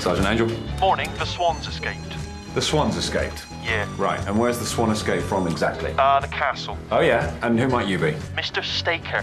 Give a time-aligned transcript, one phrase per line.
[0.00, 0.48] Sergeant Angel.
[0.80, 2.12] Morning, the swans escaped.
[2.54, 3.40] The swans escaped.
[3.64, 3.86] Yeah.
[4.08, 5.92] Right, and where's the swan escape from exactly?
[5.98, 6.76] Uh, the castle.
[6.90, 8.12] Oh, yeah, and who might you be?
[8.42, 8.60] Mr.
[8.80, 9.22] Staker.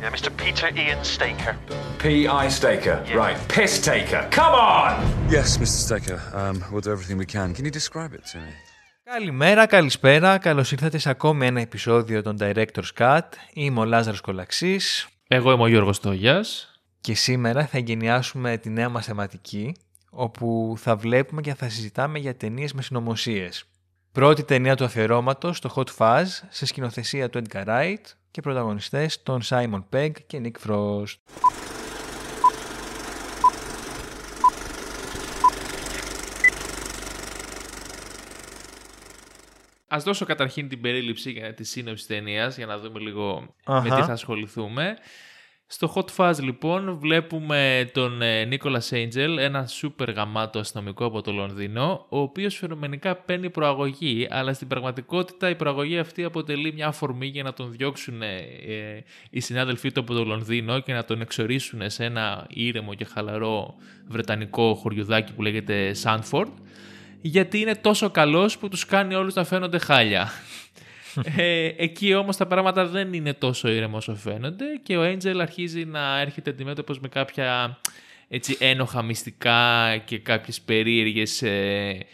[0.00, 0.30] Yeah, Mr.
[0.42, 1.54] Peter Ian Staker.
[2.02, 2.48] P.I.
[2.60, 2.96] Staker.
[3.08, 3.16] Yeah.
[3.24, 4.22] Right, piss taker.
[4.30, 4.92] Come on!
[5.36, 5.78] Yes, Mr.
[5.86, 6.20] Staker.
[6.40, 7.48] Um, we'll do everything we can.
[7.56, 8.52] Can you describe it to me?
[9.04, 10.38] Καλημέρα, καλησπέρα.
[10.38, 13.20] Καλώς ήρθατε σε ακόμη ένα επεισόδιο των Director's Cut.
[13.52, 16.72] Είμαι ο Λάζαρος Κολαξής Εγώ είμαι ο Γιώργος Τόγιας.
[17.00, 19.76] και σήμερα θα εγκαινιάσουμε τη νέα μας θεματική
[20.20, 23.64] όπου θα βλέπουμε και θα συζητάμε για ταινίες με συνωμοσίες.
[24.12, 29.40] Πρώτη ταινία του αφιερώματος, το Hot Fuzz, σε σκηνοθεσία του Edgar Wright και πρωταγωνιστές τον
[29.48, 31.14] Simon Pegg και Nick Frost.
[39.88, 43.88] Ας δώσω καταρχήν την περίληψη για τη σύνοψη ταινίας για να δούμε λίγο Αχα.
[43.88, 44.96] με τι θα ασχοληθούμε.
[45.70, 52.06] Στο Hot Fuzz λοιπόν βλέπουμε τον Νίκολα Έιντζελ, ένα σούπερ γαμάτο αστυνομικό από το Λονδίνο,
[52.08, 57.42] ο οποίος φαινομενικά παίρνει προαγωγή, αλλά στην πραγματικότητα η προαγωγή αυτή αποτελεί μια αφορμή για
[57.42, 62.04] να τον διώξουν ε, οι συνάδελφοί του από το Λονδίνο και να τον εξορίσουν σε
[62.04, 63.74] ένα ήρεμο και χαλαρό
[64.06, 66.52] βρετανικό χωριουδάκι που λέγεται Σάντφορντ,
[67.20, 70.30] γιατί είναι τόσο καλός που τους κάνει όλους να φαίνονται χάλια.
[71.36, 75.84] Ε, εκεί όμως τα πράγματα δεν είναι τόσο ήρεμο όσο φαίνονται και ο Angel αρχίζει
[75.84, 77.78] να έρχεται αντιμέτωπος με κάποια
[78.28, 82.06] έτσι ένοχα μυστικά και κάποιες περίεργες ε,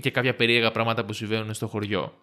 [0.00, 2.14] και κάποια περίεργα πράγματα που συμβαίνουν στο χωριό.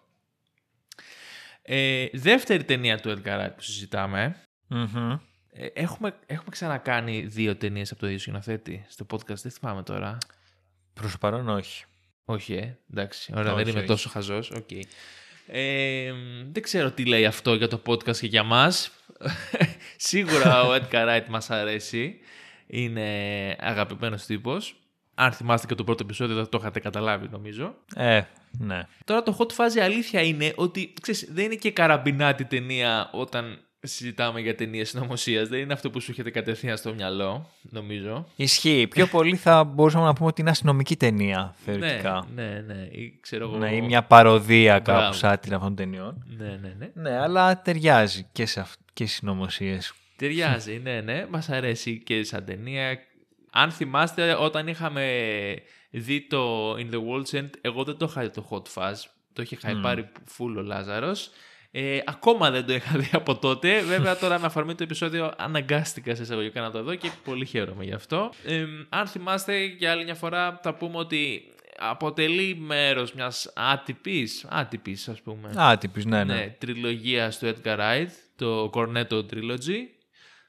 [1.62, 5.10] Ε, δεύτερη ταινία του Edgar Wright που συζητάμε Μμμ.
[5.52, 10.18] ε, έχουμε, έχουμε ξανακάνει δύο ταινίες από το ίδιο σκηνοθέτη στο podcast, δεν θυμάμαι τώρα.
[10.94, 11.84] Προς το παρόν όχι.
[12.24, 12.78] Όχι, ε.
[12.90, 13.32] Εντάξει.
[13.36, 13.88] Ωραία, Όχι, δεν είμαι όχι.
[13.88, 14.50] τόσο χαζός.
[14.50, 14.68] Οκ.
[15.50, 16.12] Ε,
[16.52, 18.90] δεν ξέρω τι λέει αυτό για το podcast και για μας.
[19.96, 22.18] Σίγουρα ο Edgar Wright μας αρέσει.
[22.66, 23.06] Είναι
[23.60, 24.76] αγαπημένος τύπος.
[25.14, 27.74] Αν θυμάστε και το πρώτο επεισόδιο θα το είχατε καταλάβει νομίζω.
[27.94, 28.86] Ε, ναι.
[29.04, 33.67] Τώρα το Hot Fuzz η αλήθεια είναι ότι ξέρεις, δεν είναι και καραμπινάτη ταινία όταν
[33.88, 35.48] συζητάμε για ταινίες συνωμοσίας.
[35.48, 38.26] Δεν είναι αυτό που σου έρχεται κατευθείαν στο μυαλό, νομίζω.
[38.36, 38.86] Ισχύει.
[38.90, 42.26] Πιο πολύ θα μπορούσαμε να πούμε ότι είναι αστυνομική ταινία, θεωρητικά.
[42.34, 42.88] Ναι, ναι, ναι.
[42.90, 43.56] Ή, ξέρω εγώ...
[43.56, 45.00] Ναι, ή μια παροδία Μπράβο.
[45.00, 46.24] κάπου σάτυρα αυτών των ταινιών.
[46.38, 46.90] Ναι, ναι, ναι.
[46.94, 48.72] Ναι, αλλά ταιριάζει και σε αυ...
[48.92, 49.92] και στις συνωμοσίες.
[50.16, 51.26] Ταιριάζει, ναι, ναι.
[51.30, 52.98] Μας αρέσει και σαν ταινία.
[53.52, 55.04] Αν θυμάστε, όταν είχαμε
[55.90, 58.96] δει το In the World's End, εγώ δεν το είχα δει το Hot Fuzz.
[59.32, 61.30] Το είχε χαϊπάρει φουλ ο Λάζαρος.
[61.80, 63.82] Ε, ακόμα δεν το είχα δει από τότε.
[63.82, 67.84] Βέβαια, τώρα με αφορμή το επεισόδιο αναγκάστηκα σε εισαγωγικά να το δω και πολύ χαίρομαι
[67.84, 68.30] γι' αυτό.
[68.44, 71.42] Ε, αν θυμάστε, για άλλη μια φορά θα πούμε ότι
[71.78, 76.34] αποτελεί μέρος μιας άτυπης, άτυπης ας πούμε, Άτυπης, ναι, ναι.
[76.34, 79.78] ναι, τριλογίας του Edgar Wright, το Cornetto Trilogy,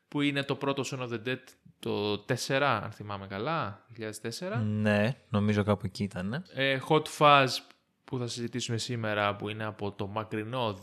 [0.08, 1.40] που είναι το πρώτο Son of the Dead
[1.80, 4.62] το 4, αν θυμάμαι καλά, 2004.
[4.64, 6.44] Ναι, νομίζω κάπου εκεί ήταν.
[6.54, 7.48] Ε, Hot Fuzz
[8.10, 10.80] που θα συζητήσουμε σήμερα που είναι από το μακρινό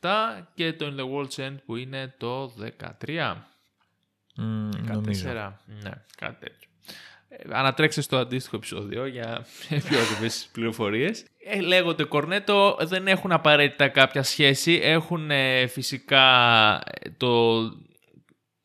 [0.00, 0.08] 2007
[0.54, 2.52] και το In the World's End που είναι το
[3.00, 3.34] 13.
[4.36, 5.28] Μ, νομίζω.
[5.28, 5.52] 14.
[5.66, 6.68] Ναι, κάτι τέτοιο.
[7.28, 9.46] Ε, ανατρέξτε στο αντίστοιχο επεισόδιο για
[9.88, 11.24] πιο ακριβείς πληροφορίες.
[11.44, 14.80] Ε, λέγονται κορνέτο, δεν έχουν απαραίτητα κάποια σχέση.
[14.82, 17.62] Έχουν ε, φυσικά ε, το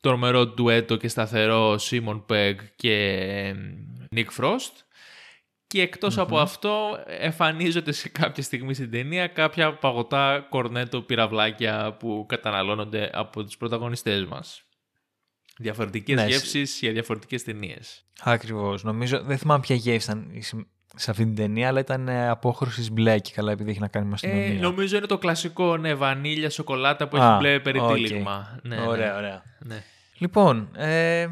[0.00, 3.54] τρομερό ντουέτο και σταθερό Σίμον Πεγg και ε,
[4.16, 4.83] Nick Frost.
[5.74, 12.24] Και εκτος από αυτό εμφανίζονται σε κάποια στιγμή στην ταινία κάποια παγωτά κορνέτο πυραυλάκια που
[12.28, 14.62] καταναλώνονται από τους πρωταγωνιστές μας.
[15.58, 18.04] Διαφορετικές Ναι, γεύσεις για διαφορετικές ταινίες.
[18.20, 18.82] Ακριβώς.
[18.84, 22.28] Νομίζω, δεν θυμάμαι ποια γεύση ήταν η συμ- σε αυτή την ταινία, αλλά ήταν ε,
[22.28, 24.46] απόχρωσης μπλε και καλά επειδή έχει να κάνει με αστυνομία.
[24.46, 28.54] Ε, νομίζω είναι το κλασικό, ναι, βανίλια, σοκολάτα που Α, έχει μπλε περιτύλιγμα.
[28.58, 28.64] οκ.
[28.64, 29.18] Ναι, ωραία, ναι.
[29.18, 29.42] ωραία.
[29.58, 29.82] Ναι.
[30.18, 31.28] Λοιπόν, ε,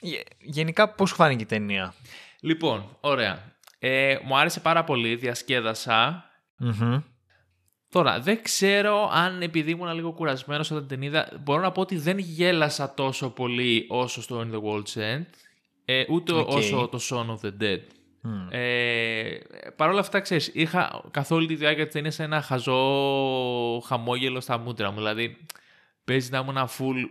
[0.00, 1.94] γε- γενικά πώς σου φάνηκε η ταινία;
[2.40, 3.49] Λοιπόν, ωραία.
[3.82, 6.24] Ε, μου άρεσε πάρα πολύ, διασκέδασα.
[6.56, 7.00] Μμμ.
[7.88, 11.96] Τώρα, δεν ξέρω αν επειδή ήμουν λίγο κουρασμένος όταν την είδα, μπορώ να πω ότι
[11.96, 15.24] δεν γέλασα τόσο πολύ όσο στο The World's End,
[15.84, 16.48] ε, ούτε Οκ.
[16.48, 17.80] όσο το Shaun of the Dead.
[18.22, 18.46] Μμ.
[18.50, 19.40] Ε,
[19.76, 24.58] Παρ' όλα αυτά, ξέρεις, είχα καθ' όλη τη διάρκεια της ταινίας ένα χαζό χαμόγελο στα
[24.58, 24.96] μούτρα μου.
[24.96, 25.36] Δηλαδή,
[26.04, 27.04] παίζει να ήμουν ένα full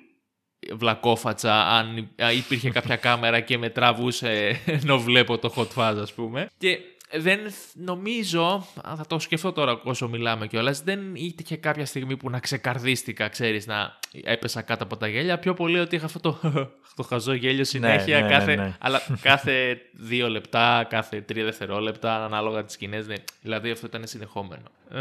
[0.74, 5.98] βλακόφατσα αν υ- α, υπήρχε κάποια κάμερα και με τραβούσε ενώ βλέπω το Hot Fuzz,
[6.02, 6.50] ας πούμε.
[6.58, 6.78] Και
[7.14, 12.18] δεν θ- νομίζω, α, θα το σκεφτώ τώρα όσο μιλάμε κιόλας, δεν είχε κάποια στιγμή
[12.18, 15.40] που να ξεκαρδίστηκα, ξέρεις, να έπεσα κάτω από τα γέλια.
[15.40, 16.40] Πιο πολύ ότι είχα αυτό το,
[16.96, 18.76] το χαζό γέλιο συνέχεια, ναι, ναι, κάθε, ναι.
[18.80, 23.16] αλλά κάθε δύο λεπτά, κάθε τρία δευτερόλεπτα, ανάλογα τις σκηνές, ναι.
[23.42, 24.64] δηλαδή αυτό ήταν συνεχόμενο.
[24.92, 25.00] Ε,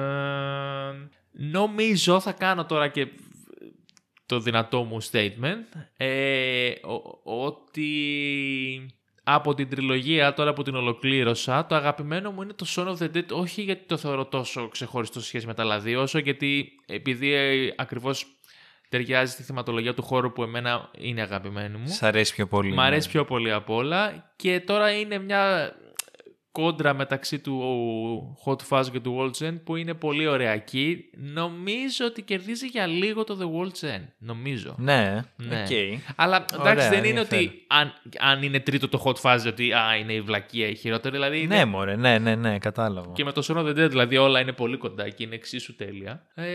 [1.33, 3.07] νομίζω θα κάνω τώρα και
[4.29, 7.91] το δυνατό μου statement ε, ο- ότι
[9.23, 13.17] από την τριλογία, τώρα που την ολοκλήρωσα, το αγαπημένο μου είναι το Son of the
[13.17, 16.69] Dead, όχι γιατί το θεωρώ τόσο ξεχωριστό σε σχέση με τα άλλα δύο, όσο γιατί
[16.87, 18.27] επειδή ε, ακριβώς
[18.89, 21.89] ταιριάζει στη θεματολογία του χώρου που εμένα είναι αγαπημένη μου.
[21.89, 22.71] Σ' αρέσει πιο πολύ.
[22.73, 22.83] Μ' ναι.
[22.83, 25.73] αρέσει πιο πολύ απ' όλα και τώρα είναι μια
[26.53, 27.63] κόντρα μεταξύ του
[28.47, 31.11] Hot Fuzz και του World's End που είναι πολύ ωραιακή.
[31.17, 34.05] Νομίζω ότι κερδίζει για λίγο το The World's End.
[34.19, 34.75] Νομίζω.
[34.79, 35.63] Ναι, Ναι.
[35.63, 36.01] οκ.
[36.17, 37.45] Αλλά εντάξει Ωραία, δεν είναι ενδιαφέρον.
[37.47, 41.15] ότι αν, αν είναι τρίτο το Hot Fuzz ότι α, είναι η βλακεία η χειρότερη.
[41.15, 43.13] Δηλαδή είναι- Ναι, μωρέ, ναι, ναι, ναι, κατάλαβα.
[43.13, 45.77] και με το Shaun of the Dead δηλαδή όλα είναι πολύ κοντά και είναι εξίσου
[45.77, 46.23] τέλεια.
[46.35, 46.47] Ε,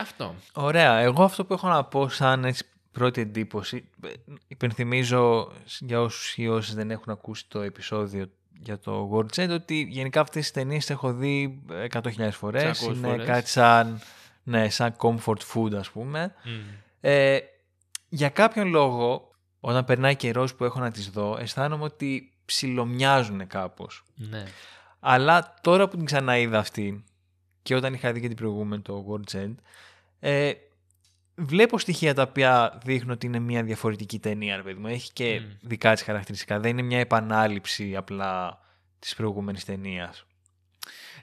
[0.00, 0.34] αυτό.
[0.54, 0.98] Ωραία.
[0.98, 4.08] Εγώ αυτό που έχω να πω σαν έτσι, πρώτη εντύπωση, ε,
[4.48, 8.30] υπενθυμίζω για όσους ή όσες δεν έχουν ακούσει το επεισόδιο
[8.62, 11.62] για το World's End ότι γενικά αυτές τις ταινίες τις έχω δει
[11.92, 12.82] 100.000 φορές.
[12.82, 13.26] 600 Είναι φορές.
[13.26, 14.00] κάτι σαν,
[14.42, 16.34] ναι, σαν comfort food ας πούμε.
[16.44, 16.50] Μμ.
[17.00, 17.38] Ε,
[18.08, 19.30] για κάποιον λόγο,
[19.60, 24.04] όταν περνάει καιρός που έχω να τις δω, αισθάνομαι ότι ψιλομοιάζουν κάπως.
[24.14, 24.44] Ναι.
[25.00, 27.04] Αλλά τώρα που την ξαναείδα αυτή
[27.62, 29.54] και όταν είχα δει και την προηγούμενη το World's End,
[30.20, 30.52] ε,
[31.36, 34.86] βλέπω στοιχεία τα οποία δείχνουν ότι είναι μια διαφορετική ταινία, ρε παιδί μου.
[34.86, 35.68] Έχει και Μμ.
[35.68, 36.60] δικά της χαρακτηριστικά.
[36.60, 38.58] Δεν είναι μια επανάληψη απλά
[38.98, 40.26] της προηγούμενης ταινίας.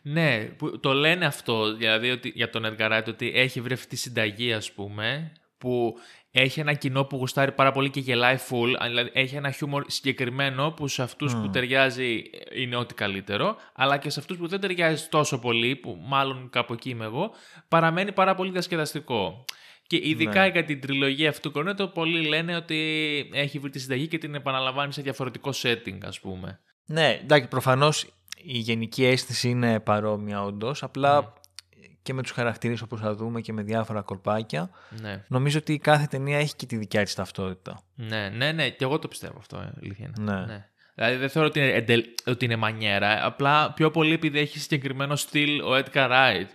[0.01, 3.87] Ναι, που το λένε αυτό δηλαδή ότι, για τον Edgar Wright ότι έχει βρει αυτή
[3.87, 5.95] τη συνταγή ας πούμε που
[6.31, 10.71] έχει ένα κοινό που γουστάρει πάρα πολύ και γελάει full, δηλαδή έχει ένα χιούμορ συγκεκριμένο
[10.71, 12.23] που σε αυτούς που ταιριάζει
[12.55, 16.73] είναι ό,τι καλύτερο, αλλά και σε αυτούς που δεν ταιριάζει τόσο πολύ, που μάλλον κάπου
[16.73, 17.31] εκεί είμαι εγώ,
[17.67, 19.45] παραμένει πάρα πολύ διασκεδαστικό.
[19.87, 20.47] Και ειδικά Ναι.
[20.47, 22.79] για την τριλογία αυτού του Κορνέτο, πολλοί λένε ότι
[23.33, 26.59] έχει βρει τη συνταγή και την επαναλαμβάνει σε διαφορετικό setting, ας πούμε.
[26.85, 28.03] Ναι, εντάξει, προφανώς
[28.43, 30.83] η γενική αίσθηση είναι παρόμοια όντως.
[30.83, 31.33] Απλά
[32.01, 34.69] και με τους χαρακτήρες όπως θα δούμε και με διάφορα κορπάκια,
[35.01, 35.23] Ναι.
[35.27, 37.83] νομίζω ότι κάθε ταινία έχει και τη δικιά της ταυτότητα.
[37.95, 40.33] Ναι, ναι, ναι, και εγώ το πιστεύω αυτό, ε, αλήθεια είναι.
[40.45, 40.67] Ναι.
[40.95, 45.15] Δηλαδή δεν θεωρώ ότι είναι, εντελ- ότι είναι μανιέρα, απλά πιο πολύ επειδή έχει συγκεκριμένο
[45.15, 46.47] στυλ ο Edgar Wright.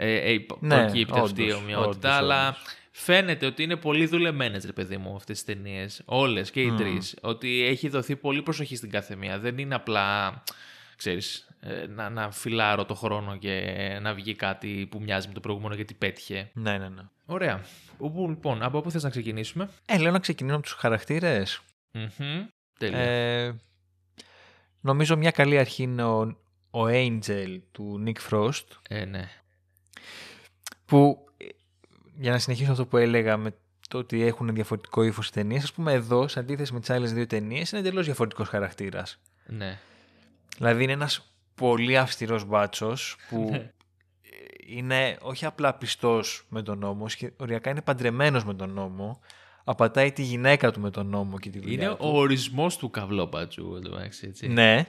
[0.00, 2.62] Ε, ε, προ- Ναι, προκύπτει αυτή η όντως, ομοιότητα, όντως, αλλά όντως.
[2.90, 6.02] φαίνεται ότι είναι πολύ δουλεμένες, ρε παιδί μου, αυτές τις ταινίες.
[6.04, 7.16] Όλες και οι τρεις.
[7.20, 9.38] Ότι έχει δοθεί πολύ προσοχή στην κάθε μία.
[9.38, 10.42] Δεν είναι απλά,
[10.96, 13.62] ξέρεις, ε, να, να φιλάρω το χρόνο και
[14.02, 16.50] να βγει κάτι που μοιάζει με το προηγούμενο γιατί πέτυχε.
[16.52, 17.02] Ναι, ναι, ναι.
[17.26, 17.60] Ωραία.
[17.98, 21.60] Όπου, λοιπόν, από πού θες να ξεκινήσουμε; Ε, λέω να ξεκινήσω από τους χαρακτήρες.
[21.92, 22.46] Μμμ.
[22.78, 22.98] Τέλεια.
[22.98, 23.56] Ε,
[24.80, 26.20] νομίζω μια καλή αρχή είναι ο,
[26.70, 29.28] ο Angel του Nick Frost Ε, ναι.
[30.88, 31.44] Που ε,
[32.18, 33.54] για να συνεχίσω αυτό που έλεγα με
[33.88, 37.12] το ότι έχουν διαφορετικό ύφος οι ταινίες, ας πούμε εδώ, σε αντίθεση με τις άλλες
[37.12, 39.18] δύο ταινίες, είναι εντελώς διαφορετικός χαρακτήρας.
[39.46, 39.78] Ναι.
[40.56, 43.72] Δηλαδή είναι ένας πολύ αυστηρός μπάτσος που Ναι.
[44.66, 49.20] είναι όχι απλά πιστός με τον νόμο, σχε- οριακά είναι παντρεμένος με τον νόμο.
[49.64, 51.96] Απατάει τη γυναίκα του με τον νόμο και τη δουλειά Είναι του.
[52.00, 54.48] ο ορισμός του καυλόπατζου, εν τω μεταξύ, έτσι.
[54.48, 54.86] Ναι.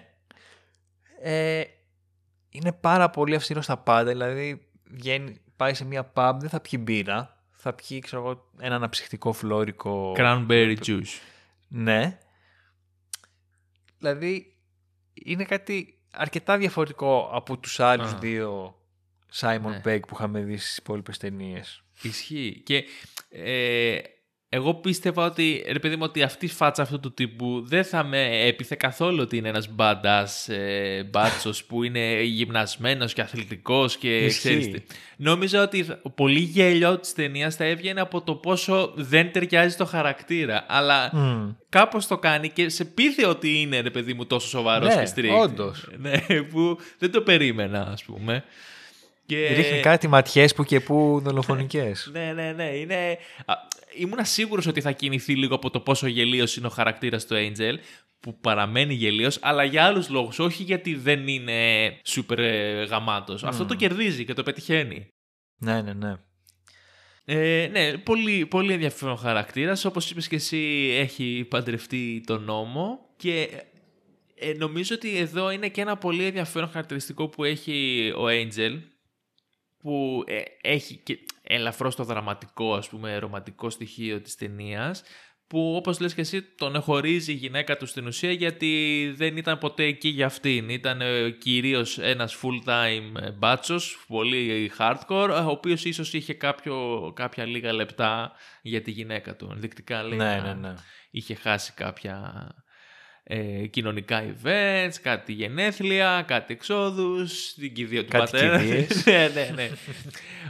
[1.22, 1.64] Ε,
[2.50, 4.10] είναι πάρα πολύ αυστηρό στα πάντα.
[4.12, 7.44] Δηλαδή, βγαίνει, πάει σε μια pub, δεν θα πιει μπύρα.
[7.52, 10.14] Θα πιει, ξέρω εγώ, ένα αναψυχτικό φλόρικο.
[10.18, 11.20] Cranberry juice.
[11.68, 12.20] Ναι.
[13.98, 14.58] Δηλαδή,
[15.14, 18.18] είναι κάτι αρκετά διαφορετικό από τους άλλους Α.
[18.18, 18.80] δύο
[19.34, 19.82] Simon Ναι.
[19.86, 21.84] Pegg που είχαμε δει στις υπόλοιπες ταινίες.
[22.02, 22.62] Ισχύει.
[22.66, 22.86] Και
[23.30, 24.00] ε,
[24.52, 28.04] εγώ πίστευα ότι, ρε παιδί μου, ότι αυτή η φάτσα αυτού του τύπου δεν θα
[28.04, 34.18] με έπιθε καθόλου ότι είναι ένας badass ε, μπάτσος που είναι γυμνασμένος και αθλητικός και
[34.18, 34.38] Ισχύει.
[34.40, 34.82] ξέρεις τι.
[35.18, 39.86] Νόμιζα ότι θα- πολύ γέλιο της ταινίας θα έβγαινε από το πόσο δεν ταιριάζει το
[39.86, 40.66] χαρακτήρα.
[40.70, 41.50] Αλλά Μμ.
[41.70, 45.12] κάπως το κάνει και σε πείθε ότι είναι, ρε παιδί μου, τόσο σοβαρός Ναι, και
[45.16, 45.42] strict.
[45.42, 45.88] όντως.
[45.98, 48.44] Ναι, που δεν το περίμενα, ας πούμε.
[49.26, 49.48] Και...
[49.56, 52.10] Ρίχνει κάτι ματιές που και που δολοφονικές.
[52.14, 52.64] Ναι, ναι, ναι.
[52.64, 53.18] Είναι...
[53.90, 57.36] Α, ήμουνα σίγουρος ότι θα κινηθεί λίγο από το πόσο γελίος είναι ο χαρακτήρας του
[57.36, 57.76] Angel,
[58.20, 63.44] που παραμένει γελίος, αλλά για άλλους λόγους, όχι γιατί δεν είναι σούπερ ε, γαμάτος.
[63.44, 65.08] Αυτό το κερδίζει και το πετυχαίνει.
[65.62, 66.16] ναι, ναι, ναι.
[67.26, 69.86] Ε, ναι, πολύ, πολύ ενδιαφέρον χαρακτήρας.
[69.86, 73.50] Όπως είπες και εσύ, έχει παντρευτεί τον νόμο και
[74.36, 78.80] ε, νομίζω ότι εδώ είναι και ένα πολύ ενδιαφέρον χαρακτηριστικό που έχει ο Angel
[79.82, 85.04] που ε, έχει και ελαφρώς το δραματικό, ας πούμε, ρομαντικό στοιχείο της ταινίας.
[85.48, 89.58] που όπως λες και εσύ τον χωρίζει η γυναίκα του στην ουσία γιατί δεν ήταν
[89.58, 90.70] ποτέ εκεί για αυτήν.
[90.70, 97.46] Ήταν ε, κυρίως ένας full-time ε, μπάτσος, πολύ hardcore, ο οποίος ίσως είχε κάποιο, κάποια
[97.46, 98.32] λίγα λεπτά
[98.62, 99.50] για τη γυναίκα του.
[99.54, 100.74] Ενδεικτικά λέει Ναι, να ναι, ναι.
[101.12, 102.48] είχε χάσει κάποια
[103.32, 108.60] ε, κοινωνικά events, κάτι γενέθλια, κάτι εξόδους, την κηδεία του Κάτι πατέρα.
[108.60, 109.04] κηδείες.
[109.06, 109.70] ναι, ναι, ναι.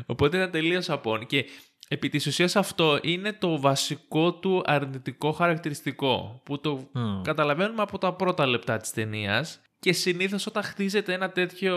[0.05, 1.25] Οπότε ήταν τελείως απόν.
[1.25, 1.45] Και
[1.87, 7.21] επί της ουσίας αυτό είναι το βασικό του αρνητικό χαρακτηριστικό που το Μμ.
[7.21, 9.61] καταλαβαίνουμε από τα πρώτα λεπτά της ταινίας.
[9.79, 11.75] Και συνήθως όταν χτίζεται ένα τέτοιο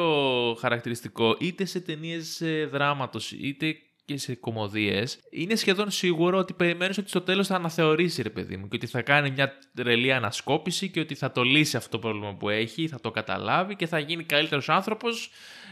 [0.61, 3.77] χαρακτηριστικό είτε σε ταινίες δράματος είτε
[4.13, 8.57] και σε κομμωδίες είναι σχεδόν σίγουρο ότι περιμένεις ότι στο τέλος θα αναθεωρήσει ρε παιδί
[8.57, 11.99] μου και ότι θα κάνει μια τρελή ανασκόπηση και ότι θα το λύσει αυτό το
[11.99, 15.31] πρόβλημα που έχει, θα το καταλάβει και θα γίνει καλύτερος άνθρωπος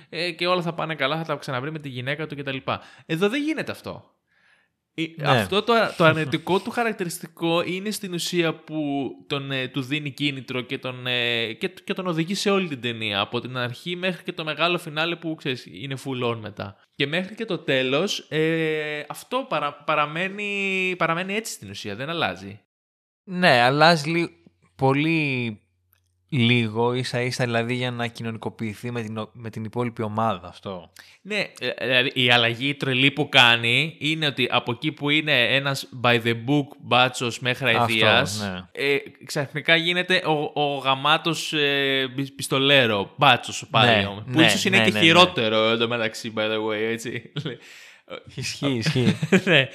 [0.08, 2.56] ε, και όλα θα πάνε καλά, θα τα ξαναβρει με τη γυναίκα του κτλ.
[3.06, 4.14] Εδώ δεν γίνεται αυτό.
[4.94, 5.28] Ε, Ναι.
[5.28, 10.60] Αυτό το, το αρνητικό του χαρακτηριστικό είναι στην ουσία που τον, ε, του δίνει κίνητρο
[10.60, 13.20] και τον, ε, και, και τον οδηγεί σε όλη την ταινία.
[13.20, 16.76] Από την αρχή μέχρι και το μεγάλο φινάλε που ξέρεις, είναι full on μετά.
[16.94, 22.60] Και μέχρι και το τέλος ε, αυτό παρα, παραμένει, παραμένει έτσι στην ουσία, δεν αλλάζει.
[23.24, 24.32] Ναι, αλλάζει λι-
[24.76, 25.60] πολύ
[26.32, 30.92] λίγο ίσα ίσα δηλαδή για να κοινωνικοποιηθεί με την, ο- με την υπόλοιπη ομάδα αυτό.
[31.22, 35.88] Ναι, ε, δηλαδή η αλλαγή τρελή που κάνει είναι ότι από εκεί που είναι ένας
[36.02, 38.84] by the book μπάτσος μέχρι Αυτό, αηδίας, ναι.
[38.84, 44.00] ε, ξαφνικά γίνεται ο, ο γαμάτος ε, πι- πιστολέρο μπάτσος πάλι.
[44.00, 45.04] Ναι, όμως, που ναι, ίσως είναι ναι, και ναι, ναι.
[45.04, 47.32] χειρότερο εντωμεταξύ by the way, έτσι.
[48.34, 49.16] Ισχύει, ισχύει.
[49.44, 49.68] ναι.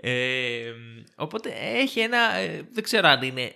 [0.00, 0.72] Ε,
[1.16, 2.34] οπότε έχει ένα.
[2.34, 3.52] ε, δεν ξέρω αν είναι.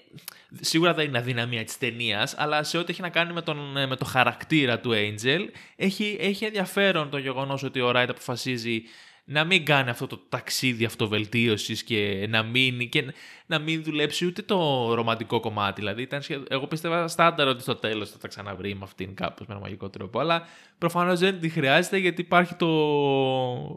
[0.60, 3.86] Σίγουρα δεν είναι αδυναμία της ταινίας, αλλά σε ό,τι έχει να κάνει με, τον, ε,
[3.86, 5.40] με το χαρακτήρα του Angel,
[5.76, 8.82] έχει, έχει ενδιαφέρον το γεγονός ότι ο Ράιτ αποφασίζει
[9.30, 13.04] να μην κάνει αυτό το ταξίδι αυτοβελτίωσης και να μην, και
[13.46, 15.80] να μην δουλέψει ούτε το ρομαντικό κομμάτι.
[15.80, 19.46] Δηλαδή, ήταν σχεδόν, εγώ πίστευα στάνταρ ότι στο τέλος θα τα ξαναβρει με αυτήν κάπως
[19.46, 20.18] με ένα μαγικό τρόπο.
[20.18, 20.46] Αλλά
[20.78, 22.68] προφανώς δεν τη χρειάζεται γιατί υπάρχει το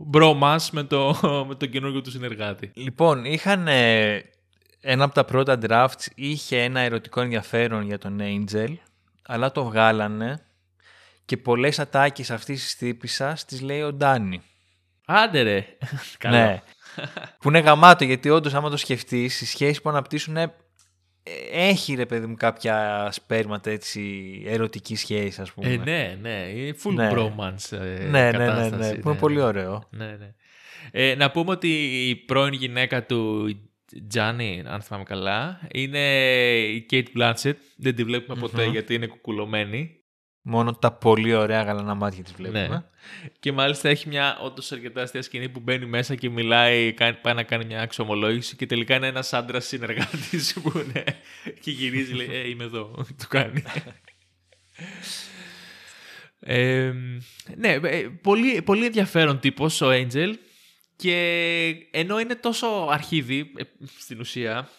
[0.05, 2.71] μπρο με, το, με τον καινούργιο του συνεργάτη.
[2.73, 4.23] Λοιπόν, είχαν ε,
[4.81, 8.73] ένα από τα πρώτα drafts είχε ένα ερωτικό ενδιαφέρον για τον Angel,
[9.23, 10.45] αλλά το βγάλανε
[11.25, 14.41] και πολλές ατάκες αυτής της τύπισσας τις λέει ο Ντάνι.
[15.05, 15.65] Άντε ρε.
[16.17, 16.45] Καλά.
[16.45, 16.61] Ναι.
[17.39, 20.53] που είναι γαμάτο γιατί όντως άμα το σκεφτείς η σχέση που αναπτύσσουν ε,
[21.51, 24.01] έχει ρε παιδί μου κάποια σπέρματα έτσι
[24.45, 25.69] ερωτική σχέση ας πούμε.
[25.69, 26.29] Ε, ναι, ναι.
[26.53, 27.09] Είναι full Ναι.
[27.13, 28.91] bromance ε, ναι, ναι, ναι, κατάσταση.
[28.91, 29.88] ναι, που είναι πολύ ωραίο.
[29.89, 30.33] Ναι, ναι.
[30.91, 31.69] Ε, να πούμε ότι
[32.09, 33.50] η πρώην γυναίκα του
[34.07, 36.00] Τζάνι, αν θυμάμαι καλά, είναι
[36.60, 37.53] η Kate Blanchett.
[37.77, 39.95] Δεν τη βλέπουμε ποτέ γιατί είναι κουκουλωμένη.
[40.43, 42.67] Μόνο τα πολύ ωραία γαλανά μάτια της βλέπουμε.
[42.67, 42.81] Ναι.
[43.39, 47.33] Και μάλιστα έχει μια όντως αρκετά αστεία σκηνή που μπαίνει μέσα και μιλάει, κάνει- πάει
[47.33, 51.03] να κάνει μια αξιομολόγηση και τελικά είναι ένας άντρας συνεργάτης που είναι.
[51.60, 52.95] και γυρίζει, λέει: Ε, είμαι εδώ.
[53.19, 53.63] Του κάνει.
[56.43, 56.93] Ε,
[57.57, 60.33] ναι, ε, πολύ, πολύ ενδιαφέρον τύπος ο Angel
[61.01, 63.63] και ενώ είναι τόσο αρχίδι ε,
[63.98, 64.70] στην ουσία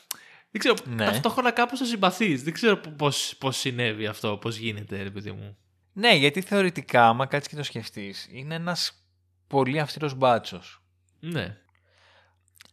[0.51, 1.05] δεν ξέρω, Ναι.
[1.05, 2.43] ταυτόχρονα κάπως το συμπαθείς.
[2.43, 5.57] Δεν ξέρω πώς, πώς συνέβη αυτό, πώς γίνεται ρε παιδί μου.
[5.93, 9.05] Ναι, γιατί θεωρητικά, άμα κάτσεις και το σκεφτείς, είναι ένας
[9.47, 10.83] πολύ αυστηρός μπάτσος.
[11.21, 11.57] Ναι.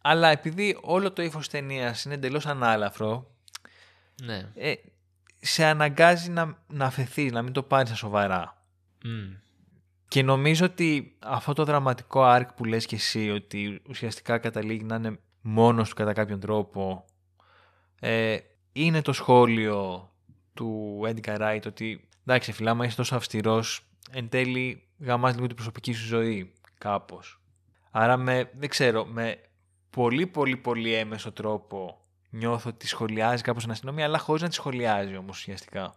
[0.01, 3.35] Αλλά επειδή όλο το ύφος ταινίας είναι εντελώς ανάλαφρο,
[4.23, 4.49] Ναι.
[4.55, 4.73] ε,
[5.39, 8.63] σε αναγκάζει να, να αφαιθείς, να μην το πάρεις στα σοβαρά.
[9.03, 9.33] Μμ.
[10.09, 14.95] Και νομίζω ότι αυτό το δραματικό arc που λες και εσύ, ότι ουσιαστικά καταλήγει να
[14.95, 17.05] είναι μόνος του κατά κάποιον τρόπο,
[17.99, 18.37] ε,
[18.71, 20.09] είναι το σχόλιο
[20.53, 25.55] του Edgar Wright ότι εντάξει φίλα, άμα είσαι τόσο αυστηρός, εν τέλει γαμάς λίγο την
[25.55, 27.41] προσωπική σου ζωή, κάπως.
[27.91, 29.41] Άρα με, δεν ξέρω, με
[29.89, 34.53] πολύ πολύ πολύ έμεσο τρόπο νιώθω ότι σχολιάζει κάπως την αστυνομία, αλλά χωρίς να τη
[34.53, 35.95] σχολιάζει όμως ουσιαστικά.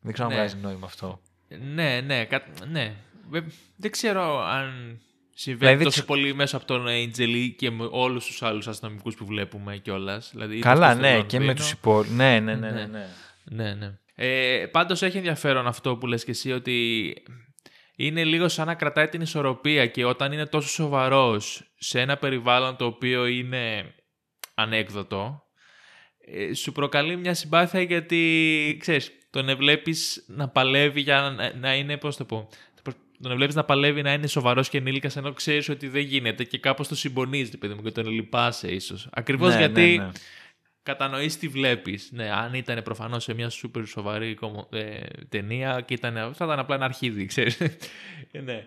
[0.00, 0.40] Δεν ξέρω αν Ναι.
[0.40, 1.20] βγάζει νόημα αυτό.
[1.74, 2.42] Ναι, ναι, κα...
[2.68, 2.96] ναι.
[3.32, 3.40] Ε,
[3.76, 4.98] Δεν ξέρω αν
[5.34, 9.14] συμβαίνει Δηλαδή, τόσο τσι- πολύ μέσα από τον Angel και με όλους τους άλλους αστυνομικούς
[9.14, 10.30] που βλέπουμε κιόλας.
[10.32, 11.26] Δηλαδή, είτε Καλά, στο ναι, Λονδίνο.
[11.28, 12.16] και με τους υπόλοιπους.
[12.16, 12.70] Ναι, ναι, ναι, ναι.
[12.70, 12.86] Ναι.
[12.86, 13.06] ναι.
[13.44, 13.98] Ναι, ναι.
[14.14, 17.12] Ε, πάντως έχει ενδιαφέρον αυτό που λες και εσύ ότι
[17.96, 22.76] είναι λίγο σαν να κρατάει την ισορροπία και όταν είναι τόσο σοβαρός σε ένα περιβάλλον
[22.76, 23.94] το οποίο είναι
[24.54, 25.42] ανέκδοτο
[26.26, 31.96] ε, σου προκαλεί μια συμπάθεια γιατί ξέρεις τον βλέπεις να παλεύει για να, να είναι
[31.96, 32.48] πώς το πω
[33.28, 36.58] τον βλέπεις να παλεύει να είναι σοβαρός και ενήλικας ενώ ξέρεις ότι δεν γίνεται και
[36.58, 40.10] κάπως το συμπονίζεις παιδί μου και τον λυπάσαι ίσως ακριβώς Ναι, γιατί ναι, ναι.
[40.82, 42.08] κατανοείς τι βλέπεις.
[42.12, 46.58] Ναι, αν ήταν προφανώς σε μια σούπερ σοβαρή κομμω- ε, ταινία και ήταν, θα ήταν
[46.58, 47.60] απλά ένα αρχίδι, ξέρεις.
[47.60, 48.66] Ε, ναι.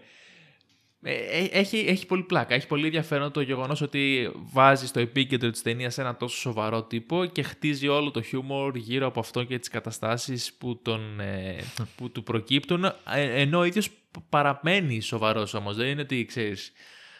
[1.01, 2.55] Ε, ε, έχει, έχει πολύ πλάκα.
[2.55, 7.25] Έχει πολύ ενδιαφέρον το γεγονός ότι βάζεις στο επίκεντρο της ταινίας ένα τόσο σοβαρό τύπο
[7.25, 11.55] και χτίζει όλο το χιούμορ γύρω από αυτό και τις καταστάσεις που, τον, ε,
[11.95, 12.93] που του προκύπτουν ε,
[13.41, 13.89] ενώ ο ίδιος
[14.29, 15.75] παραμένει σοβαρός όμως.
[15.75, 16.71] Δεν είναι ότι, ξέρεις,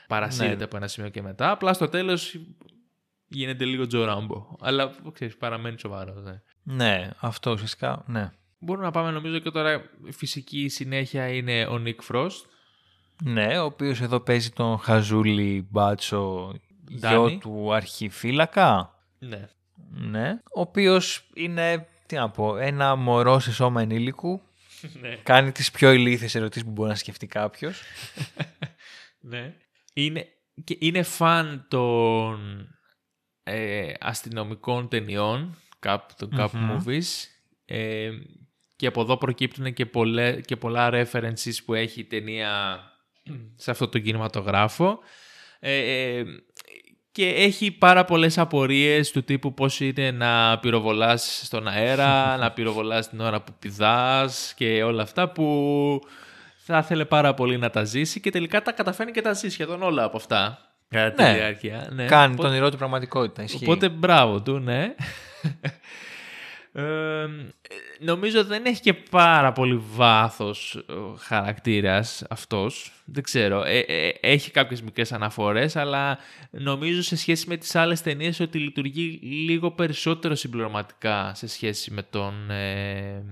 [0.07, 0.63] παρασύρεται Ναι.
[0.63, 1.51] από ένα σημείο και μετά.
[1.51, 2.39] Απλά στο τέλος
[3.27, 4.55] γίνεται λίγο Τζο Ράμπο.
[4.61, 6.23] Αλλά ξέρεις, παραμένει σοβαρός.
[6.23, 6.41] Ναι.
[6.63, 8.31] Ναι, αυτό ουσιαστικά, ναι.
[8.59, 9.81] Μπορούμε να πάμε νομίζω και τώρα.
[10.07, 12.45] η Φυσική συνέχεια είναι ο Νίκ Φρόστ.
[13.23, 16.53] Ναι, ο οποίος εδώ παίζει τον Χαζούλη Μπάτσο,
[16.87, 17.37] γιο Ντάνι.
[17.37, 18.93] του αρχιφύλακα.
[19.19, 19.47] Ναι.
[19.89, 24.41] Ναι, ο οποίος είναι, τι να πω, ένα μωρό σε σώμα ενήλικου.
[25.01, 25.15] Ναι.
[25.23, 27.81] Κάνει τις πιο ηλίθιες ερωτήσεις που μπορεί να σκεφτεί κάποιος.
[29.19, 29.53] Ναι.
[29.93, 30.27] Είναι,
[30.63, 32.67] και είναι φαν των
[33.43, 37.25] ε, αστυνομικών ταινιών, cap, των cap movies.
[37.65, 38.09] Ε,
[38.75, 42.81] και από εδώ προκύπτουν και, πολλέ, και πολλά references που έχει η ταινία
[43.63, 44.99] σε αυτό το κινηματογράφο.
[45.59, 46.25] Ε, ε,
[47.17, 53.09] και έχει πάρα πολλές απορίες του τύπου πώς είναι να πυροβολάς στον αέρα, να πυροβολάς
[53.09, 55.99] την ώρα που πηδάς και όλα αυτά που
[56.57, 59.81] θα ήθελε πάρα πολύ να τα ζήσει και τελικά τα καταφέρνει και τα ζει σχεδόν
[59.81, 60.57] όλα από αυτά.
[60.89, 61.33] Κατά τη Ναι.
[61.33, 61.87] διάρκεια.
[61.91, 62.05] Ναι.
[62.05, 63.43] Κάνει Οπότε- τον ηρώ του πραγματικότητα.
[63.43, 63.63] Ισχύει.
[63.63, 64.95] Οπότε μπράβο του, ναι.
[66.79, 67.27] Ε,
[67.99, 72.91] νομίζω δεν έχει και πάρα πολύ βάθος ο χαρακτήρας αυτός.
[73.05, 73.63] Δεν ξέρω.
[73.63, 76.17] Ε, ε, έχει κάποιες μικρές αναφορές, αλλά
[76.51, 82.03] νομίζω σε σχέση με τις άλλες ταινίες ότι λειτουργεί λίγο περισσότερο συμπληρωματικά σε σχέση με
[82.03, 82.49] τον...
[82.51, 83.23] ε,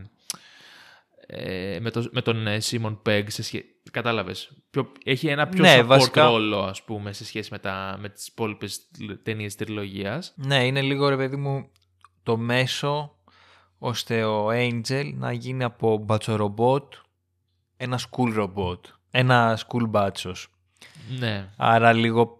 [1.27, 3.63] ε, με, το, με τον ε, Σίμον Πέγ σε σχέ...
[3.91, 4.51] Κατάλαβες.
[4.69, 8.09] Πιο, έχει ένα πιο Ναι, support βασικά- ρόλο, ας πούμε, σε σχέση με, τα, με
[8.09, 8.79] τις υπόλοιπες
[9.23, 10.33] ταινίες τριλογίας.
[10.35, 11.71] Ναι, είναι λίγο ρε παιδί μου
[12.23, 13.14] το μέσο
[13.79, 16.93] ώστε ο Angel να γίνει από μπατσορομπότ
[17.77, 18.79] ένα school robot.
[19.11, 20.47] Ένα school μπάτσος.
[21.19, 21.49] Ναι.
[21.57, 22.39] Άρα λίγο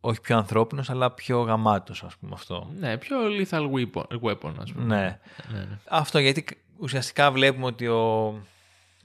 [0.00, 2.70] όχι πιο ανθρώπινος αλλά πιο γαμάτος ας πούμε αυτό.
[2.78, 4.84] Ναι, πιο lethal weapon, weapon ας πούμε.
[4.84, 5.18] Ναι.
[5.52, 5.78] ναι, ναι.
[5.88, 6.44] Αυτό γιατί
[6.76, 8.26] ουσιαστικά βλέπουμε ότι ο,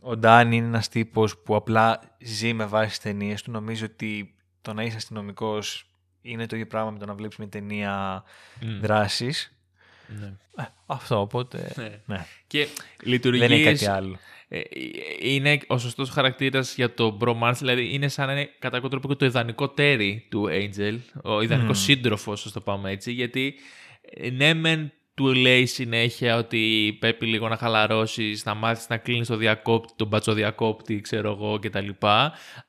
[0.01, 3.51] ο Ντάνι είναι ένας τύπος που απλά ζει με βάση τις ταινίες του.
[3.51, 5.89] Νομίζω ότι το να είσαι αστυνομικός
[6.21, 8.23] είναι το ίδιο πράγμα με το να βλέπεις μια ταινία
[8.61, 8.79] Μμ.
[8.79, 9.56] δράσης.
[10.19, 10.33] Ναι.
[10.63, 11.73] Ε, αυτό, οπότε...
[11.75, 11.99] Ναι.
[12.05, 12.25] ναι.
[12.47, 12.67] Και
[13.03, 13.47] λειτουργείς.
[13.47, 14.17] Δεν έχει κάτι άλλο.
[14.49, 14.61] Ε,
[15.21, 19.07] είναι ο σωστός χαρακτήρας για το bromance, δηλαδή είναι σαν να είναι κατά κάποιο τρόπο
[19.07, 21.83] και το ιδανικό τέρι του Angel, ο ιδανικός Μμμ.
[21.83, 23.55] σύντροφος, ας το πάμε έτσι, γιατί
[24.01, 29.27] ε, ναι, μεν του λέει συνέχεια ότι πρέπει λίγο να χαλαρώσεις, να μάθεις να κλείνεις
[29.27, 31.89] το διακόπτη, τον μπατσοδιακόπτη, ξέρω εγώ κτλ.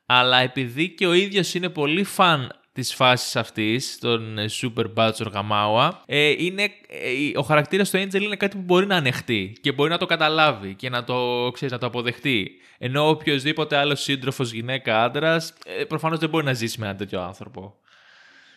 [0.05, 5.31] Αλλά επειδή και ο ίδιος είναι πολύ φαν της φάσης αυτής, τον ε, Super Butcher
[5.31, 9.71] Γαμάουα, ε, είναι, ε, ο χαρακτήρας του Angel είναι κάτι που μπορεί να ανεχτεί και
[9.71, 12.51] μπορεί να το καταλάβει και να το, ξέρεις, να το αποδεχτεί.
[12.77, 17.21] Ενώ οποιοδήποτε άλλο σύντροφος, γυναίκα, άντρας, ε, προφανώς δεν μπορεί να ζήσει με έναν τέτοιο
[17.21, 17.75] άνθρωπο.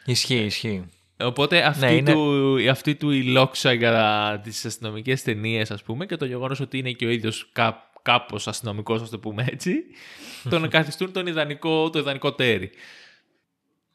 [0.05, 0.89] Ισχύει, ισχύει.
[1.23, 6.07] Οπότε αυτή, Ναι, είναι- του, αυτή του η λόξα για τις αστυνομικές ταινίε, ας πούμε,
[6.07, 9.73] και το γεγονός ότι είναι και ο ίδιος κά, κάπως αστυνομικός, ας το πούμε έτσι,
[10.51, 12.71] τον καθιστούν τον ιδανικό, το ιδανικό τέρι.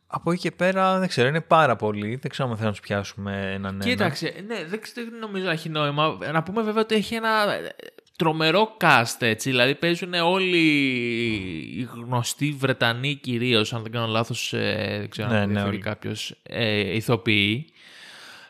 [0.07, 2.15] Από εκεί και πέρα δεν ξέρω, είναι πάρα πολύ.
[2.15, 3.83] Δεν ξέρω αν θέλω να τους πιάσουμε έναν ένα.
[3.89, 6.17] Κοίταξε, ναι, δεν, δεν νομίζω να έχει νόημα.
[6.31, 7.75] Να πούμε βέβαια ότι έχει ένα ε,
[8.17, 9.49] τρομερό cast έτσι.
[9.49, 10.57] Δηλαδή παίζουν όλοι
[11.77, 15.73] οι γνωστοί Βρετανοί κυρίως, αν δεν κάνω λάθος, ε, δεν ξέρω Ναι, αν ναι, ενδιαφέρει
[15.75, 15.83] όλοι.
[15.83, 17.69] κάποιος, ε, ηθοποιοί.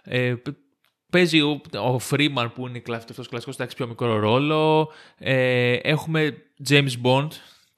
[0.04, 0.56] Ε, π-
[1.12, 4.92] παίζει ο, ο Freeman που είναι κλα- αυτός κλασικός, εντάξει, πιο μικρό ρόλο.
[5.18, 6.38] Ε, έχουμε
[6.70, 7.28] James Bond,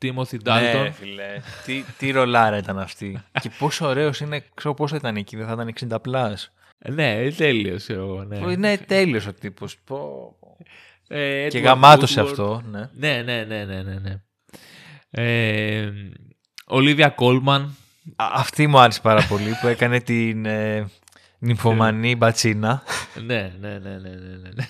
[0.01, 0.81] Timothy Dalton.
[0.83, 1.41] Ναι, φίλε.
[1.65, 3.23] τι, τι ρολάρα ήταν αυτή.
[3.41, 6.51] και πόσο ωραίος είναι, ξέρω πόσο ήταν εκεί, δεν θα ήταν 60 πλάς.
[6.89, 8.51] Ναι, τέλειος εγώ, ναι.
[8.51, 9.77] Είναι τέλειος ο τύπος.
[11.07, 12.21] Ε, και Edward γαμάτος Woodward.
[12.23, 12.89] αυτό, ναι.
[12.93, 13.99] Ναι, ναι, ναι, ναι, ναι.
[13.99, 14.21] ναι.
[15.11, 15.91] Ε,
[16.65, 17.75] Ολίβια Κόλμαν.
[18.15, 20.87] Α, αυτή μου άρεσε πάρα πολύ που έκανε την ε,
[21.39, 22.83] νυμφωμανή μπατσίνα.
[23.25, 24.67] ναι, ναι, ναι, ναι, ναι, ναι, ναι.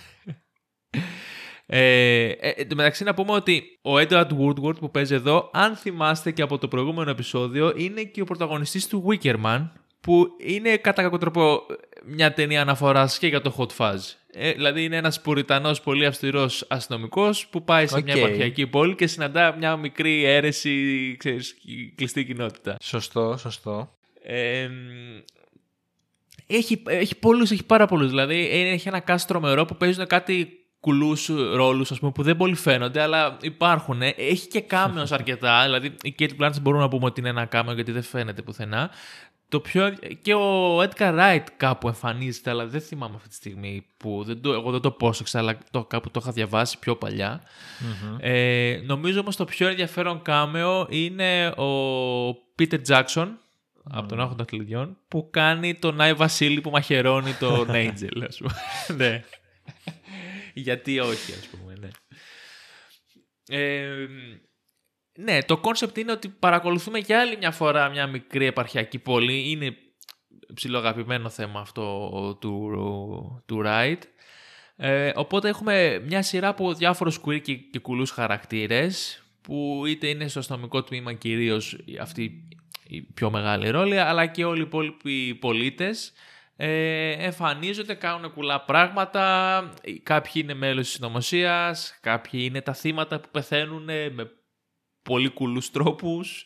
[1.72, 5.76] Ε, ε, εν τω μεταξύ να πούμε ότι ο Edward Woodward που παίζει εδώ, αν
[5.76, 9.70] θυμάστε και από το προηγούμενο επεισόδιο, είναι και ο πρωταγωνιστής του Wickerman,
[10.02, 11.66] που είναι κατά κάποιο τρόπο
[12.06, 14.00] μια ταινία αναφοράς και για το Hot Fuzz.
[14.32, 18.20] Ε, δηλαδή είναι ένας πουριτανός πολύ αυστηρός αστυνομικός που πάει σε μια Οκ.
[18.20, 21.56] επαρχιακή πόλη και συναντά μια μικρή αίρεση, ξέρεις,
[21.96, 22.78] κλειστή κοινότητα.
[22.82, 23.98] σωστό, σωστό.
[24.24, 24.70] Ε,
[26.48, 28.10] έχει, έχει πολλούς, έχει πάρα πολλούς.
[28.10, 32.56] Δηλαδή έχει ένα cast τρομερό που παίζουν κάτι κουλούς ρόλους ας πούμε, που δεν πολύ
[32.56, 34.02] φαίνονται, αλλά υπάρχουν.
[34.02, 35.63] Έχει και cameos αρκετά.
[35.63, 38.89] δηλαδή η Cate Blanchett μπορούμε να πούμε ότι είναι ένα κάμεο γιατί δεν φαίνεται πουθενά.
[39.50, 39.96] Το πιο...
[40.22, 44.54] Και ο Edgar Wright κάπου εμφανίζεται, αλλά δεν θυμάμαι αυτή τη στιγμή που δεν το,
[44.54, 47.42] εγώ δεν το πρόσεξα, αλλά το, κάπου το είχα διαβάσει πιο παλιά.
[48.20, 53.28] Ε, νομίζω όμως το πιο ενδιαφέρον κάμεο είναι ο Peter Jackson
[53.92, 58.54] από τον Άρχοντα Κλειδιών που κάνει τον Άι Βασίλη που μαχαιρώνει τον Angel ας πούμε.
[58.98, 59.24] ναι.
[60.60, 61.89] Γιατί όχι ας πούμε ναι.
[63.50, 64.08] Ε,
[65.17, 69.50] ναι, το concept είναι ότι παρακολουθούμε για άλλη μια φορά μια μικρή επαρχιακή πόλη.
[69.50, 69.76] Είναι
[70.54, 72.72] ψιλοαγαπημένο θέμα αυτό του,
[73.45, 74.00] του Wright.
[74.76, 80.28] Ε, οπότε έχουμε μια σειρά από διάφορους queer και, και κουλούς χαρακτήρες που είτε είναι
[80.28, 82.48] στο αστυνομικό τμήμα κυρίως αυτή
[82.84, 86.13] η πιο μεγάλη ρόλη, αλλά και όλοι οι υπόλοιποι πολίτες
[86.62, 93.28] ε, εμφανίζονται, κάνουν κουλά πράγματα, κάποιοι είναι μέλος της συνωμοσίας, κάποιοι είναι τα θύματα που
[93.32, 94.32] πεθαίνουν με
[95.04, 96.45] πολύ κουλούς τρόπους.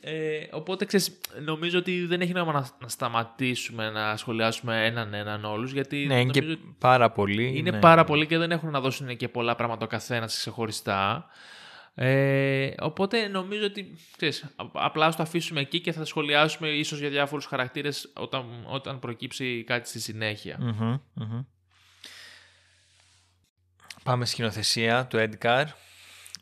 [0.00, 5.44] Ε, οπότε ξέρεις, νομίζω ότι δεν έχει νόημα να, να σταματήσουμε να σχολιάσουμε έναν έναν
[5.44, 7.52] όλους γιατί Ναι, είναι και νομίζω πάρα πολύ.
[7.58, 7.78] είναι ναι.
[7.78, 11.26] πάρα πολλοί και δεν έχουν να δώσουν και πολλά πράγματα ο καθένας ξεχωριστά.
[11.98, 16.98] Ε, οπότε νομίζω ότι ξέρεις, α- απλά ας το αφήσουμε εκεί και θα σχολιάσουμε ίσως
[16.98, 20.56] για διάφορους χαρακτήρες όταν, όταν προκύψει κάτι στη συνέχεια.
[20.60, 21.42] Μμμ, μμμ.
[24.02, 25.64] Πάμε στη σκηνοθεσία του Edgar,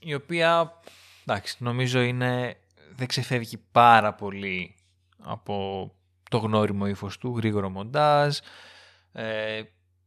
[0.01, 0.81] η οποία
[1.27, 2.57] εντάξει, νομίζω είναι,
[2.97, 4.75] δεν ξεφεύγει πάρα πολύ
[5.19, 5.91] από
[6.31, 8.39] το γνώριμο ύφος του, γρήγορο μοντάζ,
[9.13, 9.63] ε,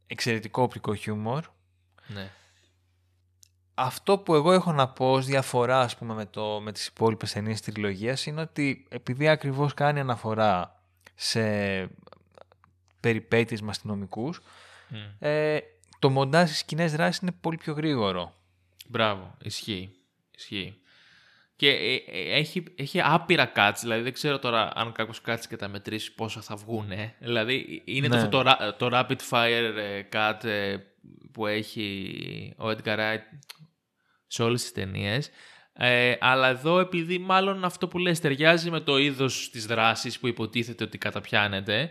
[0.06, 1.44] εξαιρετικό οπτικό χιούμορ.
[2.06, 2.30] Ναι.
[3.80, 7.32] Αυτό που εγώ έχω να πω ως διαφορά ας πούμε, με, το, με τις υπόλοιπες
[7.32, 10.82] ταινίες της τριλογίας είναι ότι επειδή ακριβώς κάνει αναφορά
[11.14, 11.40] σε
[13.00, 14.40] περιπέτειες με αστυνομικούς,
[14.88, 14.96] Μμ.
[15.18, 15.58] ε,
[15.98, 18.34] το μοντάζ στις σκηνές δράσεις είναι πολύ πιο γρήγορο.
[18.88, 19.90] Μπράβο, ισχύει.
[20.36, 20.80] ισχύει.
[21.56, 25.56] Και ε, ε, έχει, έχει άπειρα cuts, δηλαδή δεν ξέρω τώρα αν κάποιος κάτσει και
[25.56, 27.14] τα μετρήσει πόσα θα βγουνε.
[27.18, 28.16] Δηλαδή είναι Ναι.
[28.28, 30.76] το, αυτό το, ra- το rapid fire ε, cut ε,
[31.32, 33.20] που έχει ο Edgar Wright
[34.28, 35.30] σε όλες τις ταινίες.
[35.72, 40.26] Ε, αλλά εδώ επειδή μάλλον αυτό που λες ταιριάζει με το είδος της δράσης που
[40.26, 41.90] υποτίθεται ότι καταπιάνεται,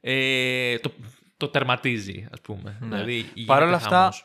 [0.00, 0.92] ε, το,
[1.36, 2.76] το τερματίζει ας πούμε.
[2.80, 2.88] Ναι.
[2.88, 4.24] Δηλαδή, γίνεται Παρ' όλα αυτά, χαμός.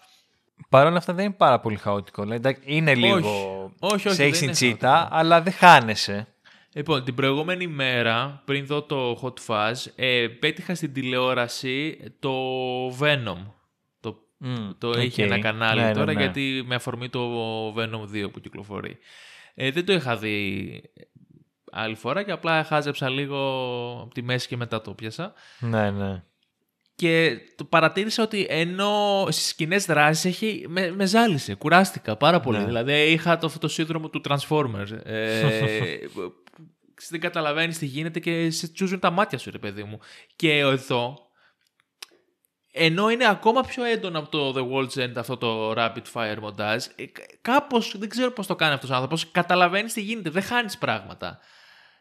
[0.70, 2.22] Παρ' όλα αυτά δεν είναι πάρα πολύ χαοτικό.
[2.22, 5.16] Δηλαδή, εντάξει, είναι λίγο Όχι, όχι, σε δεν έχεις είναι τσίτα, χαοτικό.
[5.18, 6.28] αλλά δεν χάνεσαι.
[6.74, 12.32] Λοιπόν, την προηγούμενη μέρα, πριν δω το Hot Fuzz, ε, πέτυχα στην τηλεόραση το
[13.00, 13.38] Venom.
[14.42, 14.96] Το, Μμ, το οκ.
[14.96, 16.20] έχει ένα κανάλι Ναι, ναι, τώρα, ναι.
[16.20, 17.30] γιατί με αφορμή το
[17.74, 18.98] Venom 2 που κυκλοφορεί.
[19.54, 20.82] Ε, δεν το είχα δει
[21.72, 23.38] άλλη φορά και απλά χάζεψα λίγο
[24.04, 25.34] από τη μέση και μετά το πιάσα.
[25.60, 26.24] Ναι, ναι.
[26.96, 30.66] Και το παρατήρησα ότι ενώ στις κοινέ δράσει έχει.
[30.68, 32.58] Με, με ζάλισε, κουράστηκα πάρα πολύ.
[32.58, 32.66] Ναι.
[32.66, 34.92] Δηλαδή είχα το, αυτό το σύνδρομο του Transformers.
[35.04, 36.34] Ε, που
[37.10, 40.00] δεν καταλαβαίνεις τι γίνεται και σε τσούζουν τα μάτια σου, ρε παιδί μου.
[40.36, 41.31] Και εδώ.
[42.72, 46.86] Ενώ είναι ακόμα πιο έντονο από το The World's End αυτό το rapid fire montage,
[46.96, 47.04] ε,
[47.42, 51.40] κάπως, δεν ξέρω πώς το κάνει αυτός ο άνθρωπος, καταλαβαίνεις τι γίνεται, δεν χάνεις πράγματα.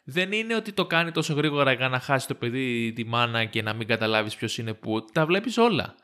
[0.05, 3.63] Δεν είναι ότι το κάνει τόσο γρήγορα για να χάσει το παιδί τη μάνα και
[3.63, 5.05] να μην καταλάβεις ποιος είναι που.
[5.13, 5.95] Τα βλέπεις όλα.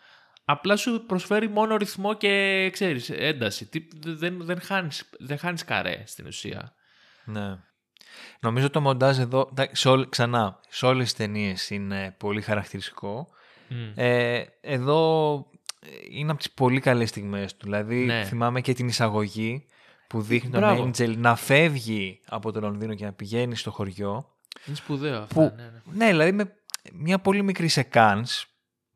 [0.45, 3.67] Απλά σου προσφέρει μόνο ρυθμό και ξέρεις, ένταση.
[3.67, 6.75] Τι, δεν, δεν, χάνεις, δεν χάνεις καρέ στην ουσία.
[7.25, 7.57] ναι.
[8.41, 13.29] Νομίζω το μοντάζ εδώ, εντάξει, σε όλ- ξανά, σε όλες τις ταινίες είναι πολύ χαρακτηριστικό.
[13.69, 13.93] Μμ.
[13.95, 15.35] Ε, εδώ
[15.81, 17.65] ε, είναι από τις πολύ καλές στιγμές του.
[17.65, 18.25] Δηλαδή Ναι.
[18.25, 19.67] θυμάμαι και την εισαγωγή
[20.07, 20.83] που δείχνει Μπράβο.
[20.83, 24.31] τον Angel να φεύγει από το Λονδίνο και να πηγαίνει στο χωριό.
[24.67, 25.35] Είναι σπουδαίο αυτό.
[25.35, 26.05] Που, Ναι, ναι.
[26.05, 26.53] ναι, δηλαδή με
[26.93, 28.47] μια πολύ μικρή σεκάνς,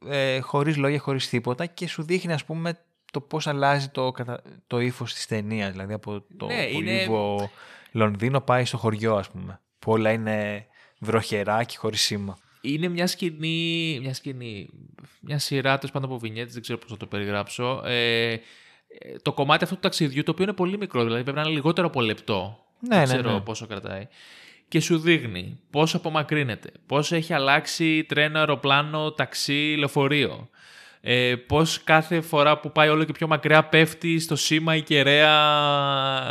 [0.06, 2.78] ε, χωρίς λόγια, χωρίς τίποτα και σου δείχνει ας πούμε
[3.12, 4.42] το πώς αλλάζει το, κατα...
[4.66, 7.50] το ύφος της ταινίας, δηλαδή από το Ναι, είναι- πολύβο
[7.92, 10.66] Λονδίνο πάει στο χωριό ας πούμε, που όλα είναι
[10.98, 12.38] βροχερά και χωρίς σήμα.
[12.60, 14.68] Είναι μια σκηνή, μια σκηνή,
[15.20, 17.82] μια σειρά τέλος πάντων από βινιέτες, δεν ξέρω πώς θα το περιγράψω.
[17.84, 18.38] Ε, ε,
[19.22, 21.86] το κομμάτι αυτού του ταξιδιού, το οποίο είναι πολύ μικρό, δηλαδή πρέπει να είναι λιγότερο
[21.86, 22.64] από λεπτό.
[22.80, 23.40] Ναι, δεν ναι, ξέρω ναι.
[23.40, 24.08] πόσο κρατάει.
[24.68, 30.48] Και σου δείχνει πώς απομακρύνεται, πώς έχει αλλάξει τρένο, αεροπλάνο, ταξί, λεωφορείο.
[31.00, 35.30] Ε, πώς κάθε φορά που πάει όλο και πιο μακριά πέφτει στο σήμα η κεραία,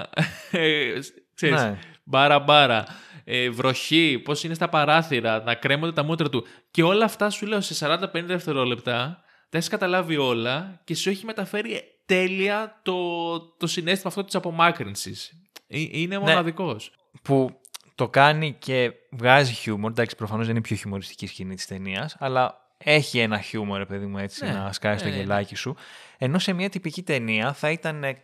[0.52, 1.00] ε,
[1.34, 1.78] ξέρεις, Ναι.
[2.04, 2.86] μπάρα μπάρα,
[3.32, 6.46] ε, βροχή, πώς είναι στα παράθυρα, να κρέμονται τα μούτρα του.
[6.72, 11.26] Και όλα αυτά σου λέω σε 40-50 δευτερόλεπτα, τα έχεις καταλάβει όλα και σου έχει
[11.26, 15.32] μεταφέρει τέλεια το, το συνέστημα αυτό της απομάκρυνσης.
[15.68, 16.24] Ε, Είναι Ναι.
[16.24, 16.92] μοναδικός.
[17.22, 17.60] που
[17.96, 19.92] το κάνει και βγάζει χιούμορ.
[19.92, 23.86] Εντάξει, προφανώς δεν είναι η πιο χιουμοριστική σκηνή της ταινίας, αλλά έχει ένα χιούμορ, ρε
[23.86, 25.24] παιδί μου, έτσι, Ναι, να σκάει στο ναι, ναι, ναι.
[25.24, 25.76] γελάκι σου.
[26.18, 28.22] Ενώ σε μια τυπική ταινία θα ήταν ε,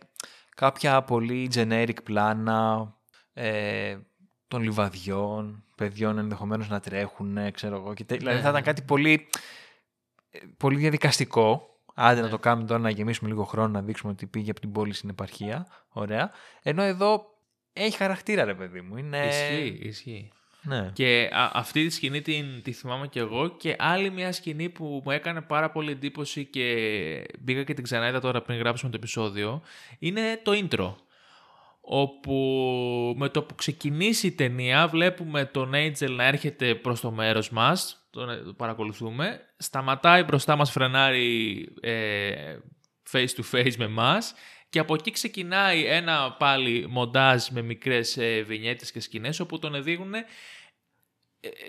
[0.56, 2.90] κάποια πολύ generic πλάνα
[3.32, 3.96] ε,
[4.48, 7.94] των λιβαδιών, παιδιών ενδεχομένως να τρέχουν, ε, ξέρω εγώ.
[7.94, 8.66] Και τε- δηλαδή Ναι, θα ήταν ναι.
[8.66, 9.28] κάτι πολύ,
[10.30, 11.70] ε, πολύ διαδικαστικό.
[11.94, 12.20] Άντε Ναι.
[12.24, 14.92] να το κάνουμε τώρα να γεμίσουμε λίγο χρόνο, να δείξουμε ότι πήγε από την πόλη
[14.92, 15.66] στην επαρχία.
[15.88, 16.30] Ωραία.
[16.62, 17.24] Ενώ εδώ
[17.72, 18.96] έχει χαρακτήρα, ρε παιδί μου.
[18.96, 19.26] Είναι...
[19.26, 20.30] Ισχύει, ισχύει.
[20.62, 20.90] Ναι.
[20.92, 25.02] Και α- αυτή τη σκηνή την, τη θυμάμαι και εγώ και άλλη μια σκηνή που
[25.04, 29.62] μου έκανε πάρα πολύ εντύπωση και μπήκα και την ξαναείδα τώρα πριν γράψουμε το επεισόδιο
[29.98, 30.94] είναι το intro
[31.88, 37.50] όπου με το που ξεκινήσει η ταινία βλέπουμε τον Angel να έρχεται προς το μέρος
[37.50, 42.56] μας, τον το παρακολουθούμε, σταματάει μπροστά μας φρενάρει ε,
[43.12, 44.18] face to face με εμά.
[44.68, 49.82] Και από εκεί ξεκινάει ένα πάλι μοντάζ με μικρές ε, βινιέτες και σκηνές όπου τον
[49.82, 50.24] δείχνουν ε,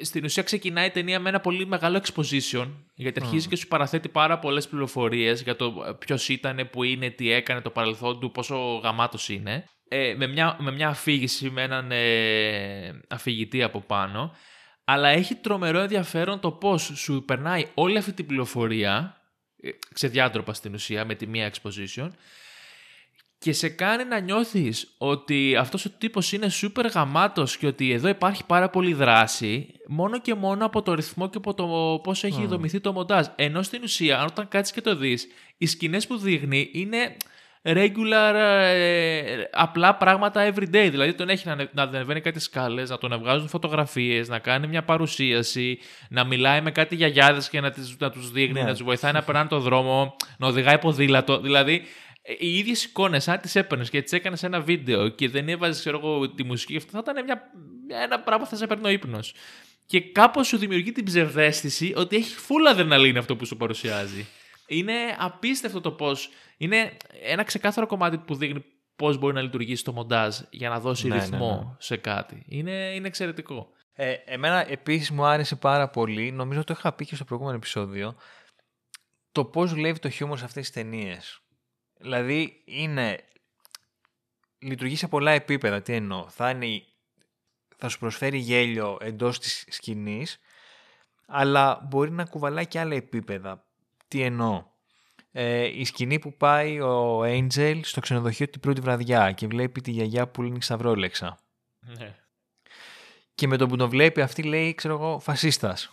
[0.01, 4.09] στην ουσία ξεκινάει η ταινία με ένα πολύ μεγάλο exposition γιατί αρχίζει και σου παραθέτει
[4.09, 8.55] πάρα πολλές πληροφορίες για το ποιος ήταν, που είναι, τι έκανε, το παρελθόν του, πόσο
[8.83, 14.35] γαμάτος είναι ε, με, μια, με μια αφήγηση, με έναν ε, αφηγητή από πάνω
[14.89, 19.21] αλλά έχει τρομερό ενδιαφέρον το πώς σου περνάει όλη αυτή την πληροφορία
[19.61, 22.09] ε, ξεδιάτροπα στην ουσία με τη μία exposition
[23.39, 28.07] και σε κάνει να νιώθεις ότι αυτός ο τύπος είναι σούπερ γαμάτος και ότι εδώ
[28.07, 32.41] υπάρχει πάρα πολύ δράση μόνο και μόνο από το ρυθμό και από το πώς έχει
[32.43, 32.47] Mm.
[32.47, 33.25] δομηθεί το μοντάζ.
[33.35, 37.17] Ενώ στην ουσία, αν όταν κάτσεις και το δεις, οι σκηνές που δείχνει είναι
[37.73, 40.87] regular, ε, απλά πράγματα everyday.
[40.91, 44.67] Δηλαδή τον έχει να, ανε- να ανεβαίνει κάτι σκάλες, να τον βγάζουν φωτογραφίες, να κάνει
[44.67, 48.65] μια παρουσίαση, να μιλάει με κάτι γιαγιάδες και να, τις, να τους δείχνει, Ναι.
[48.65, 51.39] να τους βοηθάει να περνάνε το δρόμο, να οδηγάει ποδήλατο.
[51.39, 51.81] Δηλαδή
[52.21, 55.79] ε, οι ίδιες εικόνες, αν τις έπαιρνες και τις έκανες ένα βίντεο και δεν έβαζες,
[55.79, 57.41] ξέρω εγώ, τη μουσική, αυτό θα ήταν μια,
[57.87, 59.33] μια- ένα πράγμα που θα σε παίρνει ο ύπνος.
[59.85, 64.25] Και κάπως σου δημιουργεί την ψευδέστηση ότι έχει φούλα αδρεναλίνη αυτό που σου παρουσιάζει.
[64.67, 66.29] Είναι απίστευτο το πώς.
[66.57, 71.07] Είναι ένα ξεκάθαρο κομμάτι που δείχνει πώς μπορεί να λειτουργήσει το μοντάζ για να δώσει
[71.07, 71.75] Ναι, ναι, ρυθμό ναι.
[71.77, 72.43] σε κάτι.
[72.47, 73.69] Είναι, είναι εξαιρετικό.
[73.93, 78.15] Ε, εμένα επίσης μου άρεσε πάρα πολύ, νομίζω το είχα πει και στο προηγούμενο επεισόδιο,
[79.31, 81.41] το πώς δουλεύει το χιούμορ σε αυτές τις ταινίες.
[81.99, 83.19] Δηλαδή είναι,
[84.59, 86.29] λειτουργεί σε πολλά επίπεδα, τι εννοώ.
[86.29, 86.83] Θα, είναι,
[87.77, 90.39] θα σου προσφέρει γέλιο εντός της σκηνής,
[91.25, 93.66] αλλά μπορεί να κουβαλάει και άλλα επίπεδα.
[94.07, 94.63] Τι εννοώ.
[95.31, 99.91] Ε, η σκηνή που πάει ο Angel στο ξενοδοχείο την πρώτη βραδιά και βλέπει τη
[99.91, 101.39] γιαγιά που λύνει ξαβρόλεξα.
[101.97, 102.15] Ναι.
[103.35, 105.91] Και με τον που τον βλέπει αυτή λέει, ξέρω εγώ, φασίστας.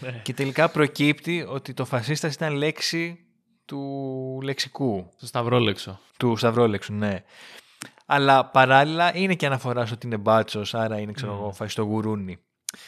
[0.00, 0.20] Ναι.
[0.22, 3.26] Και τελικά προκύπτει ότι το φασίστας ήταν λέξη
[3.64, 5.10] του λεξικού.
[5.16, 6.00] Στο σταυρόλεξο.
[6.16, 7.24] Του σταυρόλεξου, ναι.
[8.06, 12.38] Αλλά παράλληλα είναι και αναφορά στο ότι είναι μπάτσος, άρα είναι, ξέρω εγώ, φασιστογουρούνι.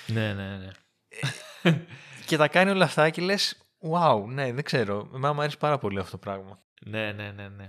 [0.07, 1.87] Ναι, ναι, ναι.
[2.26, 5.10] Και τα κάνει όλα αυτά και λες, wow, ναι, δεν ξέρω.
[5.14, 6.58] Εμένα μου αρέσει πάρα πολύ αυτό το πράγμα.
[6.80, 7.64] Ναι, ναι, ναι, ναι.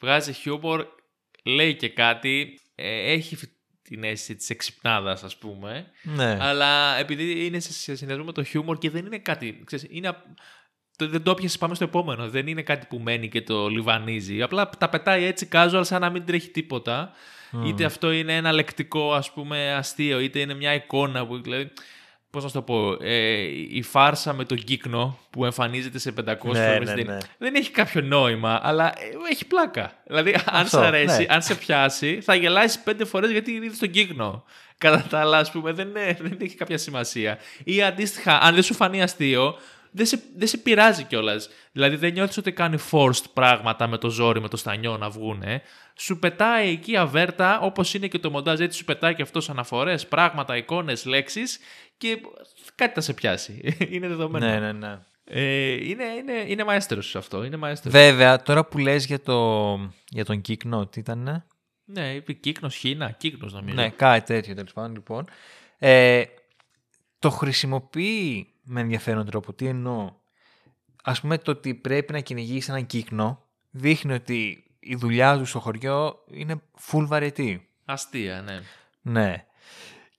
[0.00, 0.86] Βγάζει χιούμορ,
[1.44, 3.50] λέει και κάτι, ε, έχει φ-
[3.82, 6.36] την αίσθηση της εξυπνάδας, ας πούμε, Ναι.
[6.40, 10.08] αλλά επειδή είναι σε σε συνδυασμό με το χιούμορ και δεν είναι κάτι, ξέρεις, είναι,
[10.08, 10.26] απ-
[10.96, 14.42] το, δεν το πιάσεις, πάμε στο επόμενο, δεν είναι κάτι που μένει και το λιβανίζει,
[14.42, 17.12] απλά τα πετάει έτσι casual σαν να μην τρέχει τίποτα,
[17.66, 21.70] είτε αυτό είναι ένα λεκτικό, ας πούμε, αστείο, είτε είναι μια εικόνα που, δηλαδή,
[22.30, 23.40] πώς να σου το πω, ε,
[23.70, 27.18] η φάρσα με τον κύκνο που εμφανίζεται σε 500 Ναι, φορές ναι, στην ταινία, ναι.
[27.38, 29.92] δεν έχει κάποιο νόημα, αλλά ε, έχει πλάκα.
[30.06, 31.26] Δηλαδή, αν Αυτό, σε αρέσει, ναι.
[31.28, 34.44] αν σε πιάσει, θα γελάσεις πέντε φορές γιατί είδες τον κύκνο.
[34.78, 37.38] Κατά τα άλλα, ας πούμε, δεν, είναι- δεν έχει κάποια σημασία.
[37.64, 39.56] Ή αντίστοιχα, αν δεν σου φανεί αστείο,
[39.90, 41.48] δεν σε, δεν σε πειράζει κιόλας.
[41.72, 45.62] Δηλαδή, δεν νιώθεις ότι κάνει forced πράγματα με το ζόρι, με το στανιό να βγούνε.
[45.98, 50.06] Σου πετάει εκεί αβέρτα, όπως είναι και το μοντάζ, έτσι σου πετάει και αυτός αναφορές,
[50.06, 51.58] πράγματα, εικόνες, λέξεις
[52.00, 52.20] και
[52.74, 53.74] κάτι θα σε πιάσει.
[53.92, 54.46] είναι δεδομένο.
[54.46, 54.98] ναι, ναι, ναι.
[55.24, 57.44] Ε, είναι, είναι, είναι μαέστρος αυτό.
[57.44, 57.92] Είναι μαέστρος.
[57.92, 59.76] Βέβαια, τώρα που λες για, το,
[60.08, 61.44] για τον κύκνο, τι ήταν,
[61.84, 63.10] Ναι, είπε κύκνος Χίνα.
[63.10, 63.74] Κύκνος νομίζω.
[63.74, 64.92] Ναι, κάτι τέτοιο τέλος πάντων.
[64.92, 65.24] Λοιπόν.
[65.78, 66.24] Ε,
[67.18, 69.52] το χρησιμοποιεί με ενδιαφέρον τρόπο.
[69.52, 70.12] Τι εννοώ;
[71.02, 75.60] Α πούμε το ότι πρέπει να κυνηγήσει έναν κύκνο δείχνει ότι η δουλειά του στο
[75.60, 77.68] χωριό είναι full βαρετή.
[77.84, 78.60] Αστεία, ναι.
[79.02, 79.44] Ναι.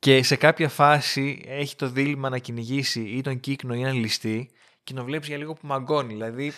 [0.02, 4.50] Και σε κάποια φάση έχει το δίλημα να κυνηγήσει ή τον κύκνο ή έναν ληστή
[4.84, 6.14] και τον βλέπεις για λίγο που μαγκώνει.
[6.14, 6.52] Δηλαδή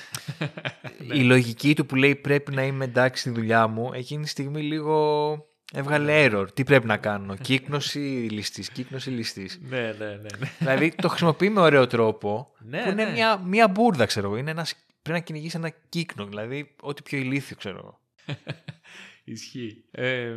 [1.19, 4.61] η λογική του που λέει πρέπει να είμαι εντάξει στη δουλειά μου, εκείνη τη στιγμή
[4.61, 6.45] λίγο έβγαλε error.
[6.53, 9.59] Τι πρέπει να κάνω, κύκνος ή ληστής, κύκνος ή ληστής.
[9.61, 10.15] Ναι, ναι, ναι.
[10.39, 10.51] ναι.
[10.59, 13.11] δηλαδή το χρησιμοποιεί με ωραίο τρόπο Ναι, που είναι ναι.
[13.11, 14.37] μια, μια μπουρδα ξέρω εγώ.
[14.37, 17.99] Είναι ένας, πρέπει να κυνηγήσει ένα κύκνο, δηλαδή ό,τι πιο ηλίθιο ξέρω εγώ.
[19.23, 19.83] Ισχύει.
[19.91, 20.35] Ε,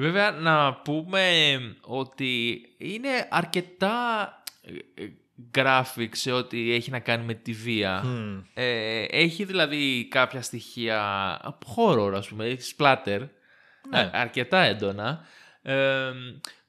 [0.00, 1.30] βέβαια, να πούμε
[1.80, 3.94] ότι είναι αρκετά
[4.96, 5.08] ε, ε,
[5.54, 8.02] graphic σε ό,τι έχει να κάνει με τη βία.
[8.04, 8.40] Μμμ.
[8.54, 11.00] Ε, έχει δηλαδή κάποια στοιχεία
[11.76, 13.28] horror, ας πούμε, έχει splatter,
[13.90, 13.98] Ναι.
[13.98, 15.26] α- αρκετά έντονα,
[15.62, 16.10] ε,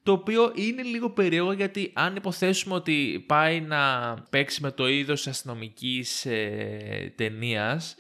[0.03, 5.27] το οποίο είναι λίγο περίεργο γιατί αν υποθέσουμε ότι πάει να παίξει με το είδος
[5.27, 7.95] αστυνομικής ε, ταινίας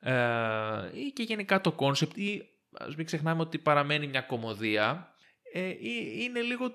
[0.00, 0.14] ε,
[0.94, 5.14] ή και γενικά το concept ή ας μην ξεχνάμε ότι παραμένει μια κωμωδία
[5.52, 6.70] ε, ή- είναι λίγο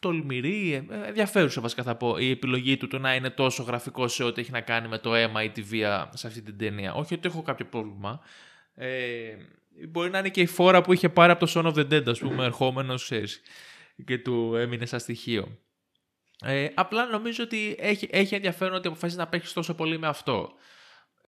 [0.00, 4.24] τολμηρή, ε, ενδιαφέρουσα βασικά θα πω η επιλογή του το να είναι τόσο γραφικός σε
[4.24, 6.94] ό,τι έχει να κάνει με το αίμα ή τη βία σε αυτή την ταινία.
[6.94, 8.20] Όχι ότι έχω κάποιο πρόβλημα.
[8.74, 9.36] Ε,
[9.88, 12.08] μπορεί να είναι και η φόρα που είχε πάρει από το Shaun of the Dead,
[12.08, 13.40] ας πούμε, ερχόμενος, ξέρεις,
[14.04, 15.58] και του έμεινε σαν στοιχείο.
[16.44, 20.52] Ε, απλά νομίζω ότι έχει, έχει ενδιαφέρον ότι αποφασίζει να παίξει τόσο πολύ με αυτό.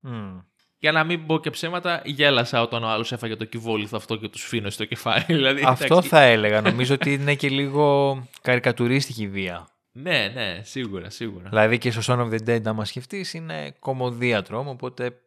[0.01, 0.39] Μμ.
[0.79, 4.29] Για να μην πω και ψέματα, γέλασα όταν ο άλλος έφαγε το κυβόλιθο αυτό και
[4.29, 5.25] τους σφίνω στο κεφάλι.
[5.39, 6.61] Δηλαδή, Αυτό εντάξει, θα έλεγα.
[6.61, 9.69] Νομίζω ότι είναι και λίγο καρικατουρίστικη βία.
[9.93, 11.49] Ναι, ναι, σίγουρα, σίγουρα.
[11.49, 14.71] Δηλαδή και στο Son of the Dead, άμα σκεφτείς, είναι κομμωδία τρόμο.
[14.71, 15.19] Οπότε.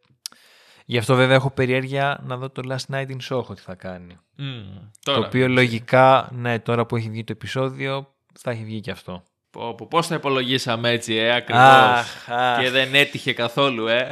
[0.86, 4.18] Γι' αυτό βέβαια έχω περιέργεια να δω το Last Night in Soho τι θα κάνει.
[4.36, 4.64] Μμμ,
[5.04, 8.92] το τώρα, οποίο λογικά, ναι, τώρα που έχει βγει το επεισόδιο, θα έχει βγει και
[8.92, 9.24] αυτό.
[9.50, 11.64] Πω, πω, πώς θα υπολογίσαμε έτσι, ε, ακριβώς.
[11.64, 12.60] Αχ, αχ.
[12.60, 14.08] Και δεν έτυχε καθόλου, ε.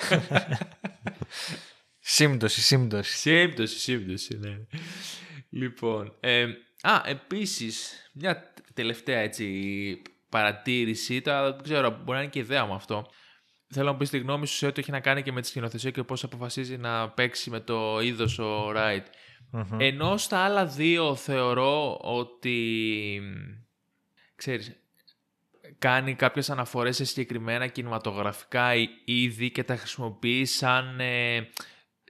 [2.00, 3.16] Σύμπτωση, σύμπτωση.
[3.16, 4.56] Σύμπτωση, σύμπτωση, ναι.
[5.50, 6.46] Λοιπόν, ε,
[6.80, 12.74] α, επίσης, μια τελευταία έτσι παρατήρηση, τώρα δεν ξέρω, μπορεί να είναι και ιδέα μου
[12.74, 13.06] αυτό.
[13.72, 15.46] Θέλω να μου πεις τη γνώμη σου σε ό,τι έχει να κάνει και με τη
[15.46, 19.06] σκηνοθεσία και πώς αποφασίζει να παίξει με το είδος ο Ράιτ.
[19.78, 23.20] Ενώ στα άλλα δύο θεωρώ ότι,
[24.34, 24.79] ξέρεις,
[25.80, 31.48] κάνει κάποιες αναφορές σε συγκεκριμένα κινηματογραφικά εί- είδη και τα χρησιμοποιεί σαν, ε,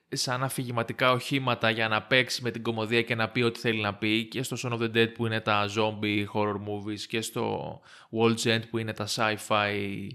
[0.09, 3.95] σαν αφηγηματικά οχήματα για να παίξει με την κομμωδία και να πει ό,τι θέλει να
[3.95, 7.81] πει και στο Son of the Dead που είναι τα zombie horror movies και στο
[8.21, 10.07] World's End που είναι τα sci-fi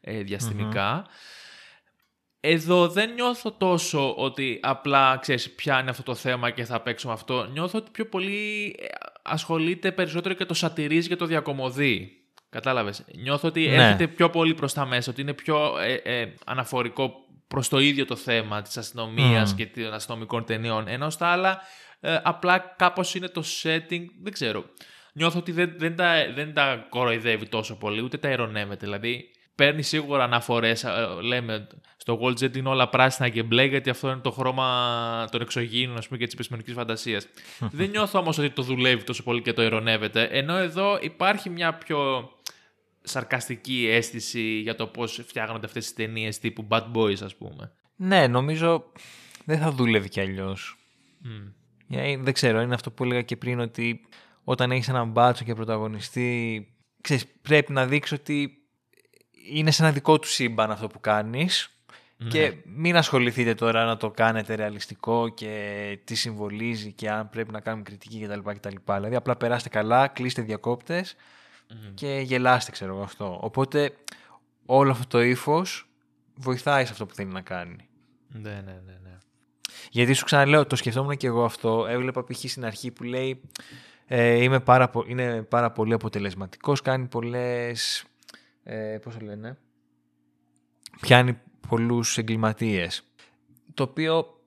[0.00, 1.06] ε, διαστημικά.
[2.40, 7.12] Εδώ δεν νιώθω τόσο ότι απλά, ξέρεις, πιάνει αυτό το θέμα και θα παίξω με
[7.12, 7.44] αυτό.
[7.52, 8.86] Νιώθω ότι πιο πολύ ε,
[9.22, 12.21] ασχολείται περισσότερο και το σατυρίζει και το διακομωδεί.
[12.52, 13.04] Κατάλαβες.
[13.22, 13.74] Νιώθω ότι Ναι.
[13.74, 17.14] έρχεται πιο πολύ προς τα μέσα, ότι είναι πιο ε, ε, αναφορικό
[17.48, 19.56] προς το ίδιο το θέμα της αστυνομίας Μμμ.
[19.56, 20.88] και των αστυνομικών ταινιών.
[20.88, 21.60] Ενώ στα άλλα
[22.00, 24.64] ε, απλά κάπως είναι το setting, δεν ξέρω.
[25.12, 28.84] Νιώθω ότι δεν, δεν, τα, δεν τα κοροϊδεύει τόσο πολύ, ούτε τα ειρωνεύεται.
[28.86, 30.84] Δηλαδή, παίρνει σίγουρα αναφορές.
[31.22, 35.40] Λέμε στο World Jet είναι όλα πράσινα και μπλε, γιατί αυτό είναι το χρώμα των
[35.40, 37.26] εξωγήινων ας πούμε, και της επιστημονικής φαντασίας.
[37.78, 40.22] δεν νιώθω όμως ότι το δουλεύει τόσο πολύ και το ειρωνεύεται.
[40.22, 42.30] Ενώ εδώ υπάρχει μια πιο
[43.02, 47.72] σαρκαστική αίσθηση για το πώς φτιάχνονται αυτές τι ταινίες τύπου Bad Boys, ας πούμε.
[47.96, 48.92] Ναι, νομίζω
[49.44, 50.76] δεν θα δούλευε κι αλλιώς.
[51.18, 52.22] Μμ.
[52.22, 54.00] Δεν ξέρω, είναι αυτό που έλεγα και πριν ότι
[54.44, 56.66] όταν έχεις έναν μπάτσο και πρωταγωνιστή,
[57.00, 58.52] ξέρεις, πρέπει να δείξεις ότι
[59.50, 61.76] είναι σε ένα δικό του σύμπαν αυτό που κάνεις
[62.28, 67.60] και μην ασχοληθείτε τώρα να το κάνετε ρεαλιστικό και τι συμβολίζει και αν πρέπει να
[67.60, 68.50] κάνουμε κριτική κτλ.
[68.50, 68.76] κτλ.
[68.84, 71.16] Δηλαδή απλά περάστε καλά, κλείστε διακόπτες
[71.94, 73.38] και γελάστε ξέρω εγώ αυτό.
[73.42, 73.96] Οπότε
[74.66, 75.88] όλο αυτό το ύφος
[76.34, 77.88] βοηθάει σε αυτό που θέλει να κάνει.
[78.28, 78.98] Ναι, ναι, ναι.
[79.02, 79.18] ναι.
[79.90, 81.86] Γιατί σου ξαναλέω, το σκεφτόμουν και εγώ αυτό.
[81.86, 82.38] Έβλεπα π.χ.
[82.38, 83.40] στην αρχή που λέει
[84.06, 88.04] ε, είμαι πάρα, πο- είναι πάρα πολύ αποτελεσματικός, κάνει πολλές,
[88.62, 89.58] ε, πώς το λένε,
[91.00, 93.02] πιάνει πολλούς εγκληματίες.
[93.74, 94.40] Το οποίο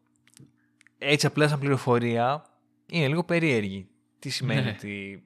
[0.98, 2.46] έτσι απλά σαν πληροφορία
[2.86, 3.88] είναι λίγο περίεργη.
[4.20, 4.70] Τι σημαίνει Ναι.
[4.78, 5.24] ότι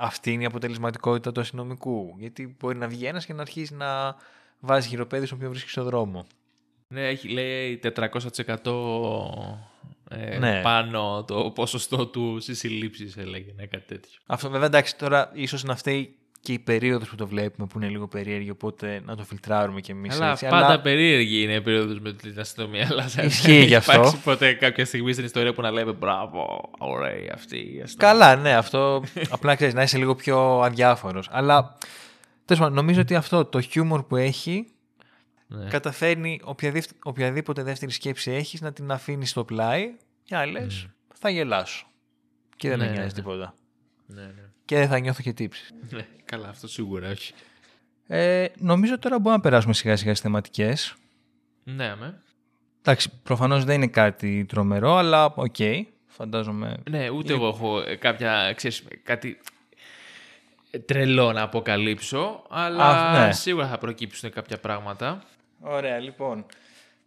[0.00, 2.14] αυτή είναι η αποτελεσματικότητα του αστυνομικού.
[2.18, 4.16] Γιατί μπορεί να βγει ένας και να αρχίσει να
[4.60, 6.26] βάζει χειροπέδι στον οποίο βρίσκεις στον δρόμο.
[6.88, 7.96] Ναι, έχει, λέει 400%
[10.08, 10.60] ε, Ναι.
[10.62, 14.20] πάνω το ποσοστό του στις συλλήψεις, έλεγε, ναι, κάτι τέτοιο.
[14.26, 17.88] Αυτό βέβαια εντάξει τώρα ίσως να φταίει και η περίοδος που το βλέπουμε που είναι
[17.88, 20.46] λίγο περίεργη οπότε να το φιλτράρουμε κι εμείς Αλλά έτσι.
[20.48, 22.86] πάντα περίεργη είναι η περίοδος με την αστυνομία.
[22.90, 23.92] Αλλά δεν Ισχύει έχει γι' αυτό.
[23.92, 27.96] υπάρξει ποτέ κάποια στιγμή στην ιστορία που να λέμε μπράβο, ωραία αυτή η αστυνομία.
[27.96, 31.28] Καλά ναι αυτό απλά ξέρεις να είσαι λίγο πιο αδιάφορος.
[31.30, 31.76] Αλλά
[32.44, 34.66] τέλος πάντων νομίζω ότι αυτό το χιούμορ που έχει
[35.46, 35.68] Ναι.
[35.68, 39.90] καταφέρνει οποιαδήποτε, οποιαδήποτε δεύτερη σκέψη έχεις να την αφήνεις στο πλάι
[40.24, 41.86] και να λες θα γελάσω.
[42.56, 43.20] Και δεν Ναι, με ναι, νοιάζει ναι.
[43.22, 43.54] τίποτα.
[44.06, 44.49] Ναι, ναι.
[44.70, 45.70] Και δεν θα νιώθω και τύψεις.
[45.90, 47.32] ναι, καλά, αυτό σίγουρα όχι.
[48.06, 50.94] Ε, νομίζω τώρα μπορούμε να περάσουμε σιγά σιγά στις θεματικές.
[51.64, 52.22] Ναι, με.
[52.80, 55.56] Εντάξει, προφανώς δεν είναι κάτι τρομερό, αλλά οκ,
[56.06, 56.76] φαντάζομαι.
[56.90, 59.40] Ναι, ούτε εγώ έχω ε, κάποια, ξέρεις, κάτι
[60.70, 63.32] ε, τρελό να αποκαλύψω, αλλά Α, ναι.
[63.32, 65.22] σίγουρα θα προκύψουν κάποια πράγματα.
[65.60, 66.46] Ωραία, λοιπόν.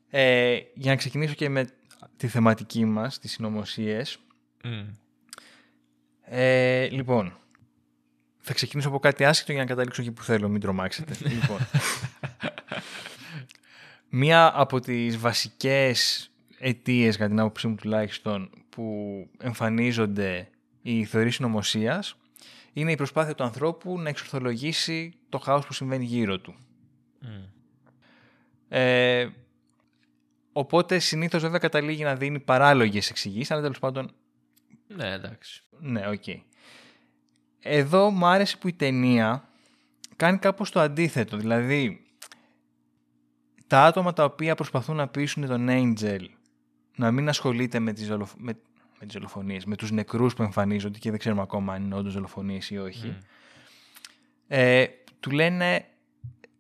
[0.10, 1.68] Ε, για να ξεκινήσω και με
[2.18, 4.18] τη θεματική μας, τις συνωμοσίες.
[4.64, 4.84] Μμ.
[6.26, 7.38] Ε, λοιπόν,
[8.46, 11.16] θα ξεκινήσω από κάτι άσχετο για να καταλήξω εκεί που θέλω, μην τρομάξετε.
[11.40, 11.58] λοιπόν.
[14.10, 20.48] Μία από τις βασικές αιτίες, κατά την άποψή μου τουλάχιστον, που εμφανίζονται
[20.82, 22.16] οι θεωρίες συνωμοσίας
[22.74, 26.56] είναι η προσπάθεια του ανθρώπου να εξορθολογήσει το χάος που συμβαίνει γύρω του.
[27.20, 27.28] Μμ.
[28.70, 29.30] Ε,
[30.52, 34.12] οπότε συνήθως βέβαια καταλήγει να δίνει παράλογες εξηγήσεις, αλλά τέλος πάντων
[34.88, 35.64] Ναι, εντάξει.
[35.80, 36.24] ναι, οκ.
[37.64, 39.48] Εδώ μου άρεσε που η ταινία
[40.16, 41.38] κάνει κάπως το αντίθετο.
[41.38, 42.06] Δηλαδή,
[43.68, 46.26] τα άτομα τα οποία προσπαθούν να πείσουν τον Angel
[46.96, 48.32] να μην ασχολείται με τις, δολοφ...
[48.38, 48.54] με...
[49.00, 52.14] με τις δολοφονίες, με τους νεκρούς που εμφανίζονται και δεν ξέρουμε ακόμα αν είναι όντως
[52.14, 53.08] δολοφονίες ή όχι.
[53.08, 53.18] Μμ.
[54.48, 54.86] Ε,
[55.20, 55.86] του λένε,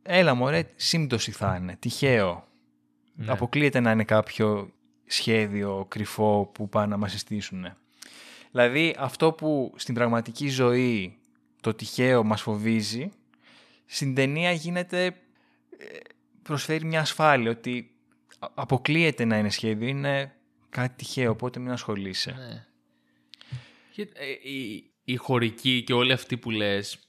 [0.01, 2.47] έλα μωρέ, σύμπτωση θα είναι, τυχαίο.
[3.25, 4.73] Αποκλείεται να είναι κάποιο
[5.05, 7.65] σχέδιο κρυφό που πάνε να μας συστήσουν.
[8.53, 11.17] Δηλαδή αυτό που στην πραγματική ζωή
[11.61, 13.09] το τυχαίο μας φοβίζει,
[13.85, 15.15] στην ταινία γίνεται, ε,
[16.41, 17.91] προσφέρει μια ασφάλεια ότι
[18.39, 20.35] α- αποκλείεται να είναι σχέδιο, είναι
[20.69, 22.31] κάτι τυχαίο, οπότε μην ασχολείσαι.
[22.31, 22.65] Ναι.
[23.91, 26.99] Και, ε, η, η χωρική και όλοι αυτοί που λες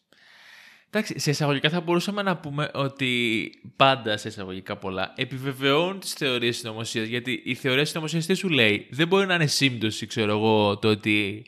[0.97, 6.57] Εντάξει, σε εισαγωγικά θα μπορούσαμε να πούμε ότι πάντα σε εισαγωγικά πολλά επιβεβαιώνουν τις θεωρίες
[6.57, 10.79] συνωμοσίας γιατί η θεωρία συνωμοσίας τι σου λέει; Δεν μπορεί να είναι σύμπτωση ξέρω εγώ
[10.79, 11.47] το ότι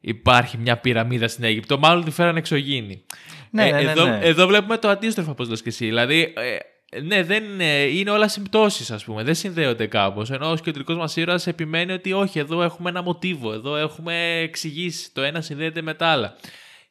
[0.00, 3.02] υπάρχει μια πυραμίδα στην Αίγυπτο μάλλον τη φέραν εξωγήινη
[3.50, 4.18] Ναι, ναι, ναι, εδώ, ναι.
[4.22, 6.56] εδώ βλέπουμε το αντίστροφο όπως λες και εσύ δηλαδή ε,
[7.02, 10.30] ναι, δεν είναι, είναι όλα συμπτώσεις ας πούμε, δεν συνδέονται κάπως.
[10.30, 15.12] Ενώ ο κεντρικός μας ήρωας επιμένει ότι όχι, εδώ έχουμε ένα μοτίβο, εδώ έχουμε εξηγήσει,
[15.12, 16.36] το ένα συνδέεται με τα άλλα.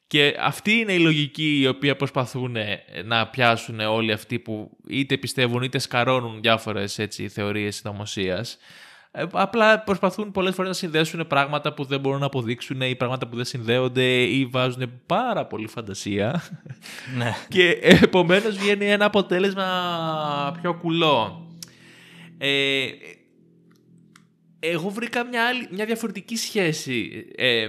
[0.08, 5.16] Και αυτή είναι η λογική η οποία προσπαθούν ε, να πιάσουν όλοι αυτοί που είτε
[5.16, 8.58] πιστεύουν είτε σκαρώνουν διάφορες έτσι, θεωρίες συνωμοσίας.
[9.10, 13.28] Ε, Απλά προσπαθούν πολλές φορές να συνδέσουν πράγματα που δεν μπορούν να αποδείξουν ή πράγματα
[13.28, 16.42] που δεν συνδέονται ή βάζουν πάρα πολύ φαντασία.
[17.16, 17.32] Ναι.
[17.54, 21.46] Και επομένως βγαίνει ένα αποτέλεσμα πιο κουλό.
[22.38, 22.86] Ε,
[24.60, 27.66] εγώ βρήκα μια, άλλη, μια διαφορετική σχέση ε,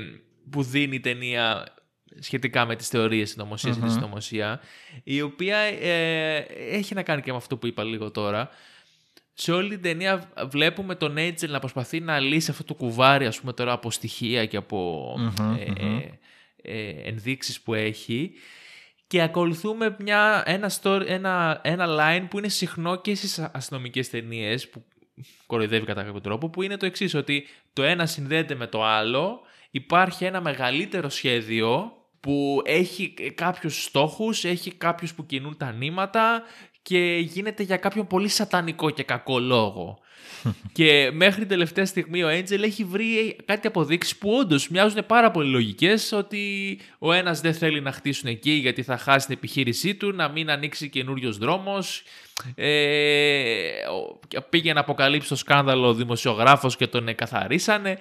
[0.49, 1.77] που δίνει η ταινία
[2.19, 4.59] σχετικά με τις θεωρίες συνωμοσίας και τη συνωμοσία,
[5.03, 6.37] η οποία ε,
[6.71, 8.49] έχει να κάνει και με αυτό που είπα λίγο τώρα.
[9.33, 13.39] Σε όλη την ταινία βλέπουμε τον Έιτζελ να προσπαθεί να λύσει αυτό το κουβάρι, ας
[13.39, 15.15] πούμε τώρα από στοιχεία και από
[15.57, 16.09] ε,
[16.61, 18.31] ε, ενδείξεις που έχει.
[19.07, 24.69] Και ακολουθούμε μια, ένα, story, ένα, ένα line που είναι συχνό και στις αστυνομικές ταινίες
[24.69, 24.85] που
[25.45, 29.41] κοροϊδεύει κατά κάποιο τρόπο που είναι το εξής ότι το ένα συνδέεται με το άλλο
[29.71, 36.43] υπάρχει ένα μεγαλύτερο σχέδιο που έχει κάποιους στόχους, έχει κάποιους που κινούν τα νήματα
[36.81, 39.99] και γίνεται για κάποιον πολύ σατανικό και κακό λόγο.
[40.77, 45.31] και μέχρι την τελευταία στιγμή ο Angel έχει βρει κάτι αποδείξεις που όντως μοιάζουν πάρα
[45.31, 46.11] πολύ λογικές.
[46.11, 50.27] Ότι ο ένας δεν θέλει να χτίσουν εκεί γιατί θα χάσει την επιχείρησή του, να
[50.29, 52.03] μην ανοίξει καινούριος δρόμος.
[52.55, 53.87] Ε,
[54.37, 57.97] ο- πήγε να αποκαλύψει το σκάνδαλο ο δημοσιογράφος και τον εκαθαρίσανε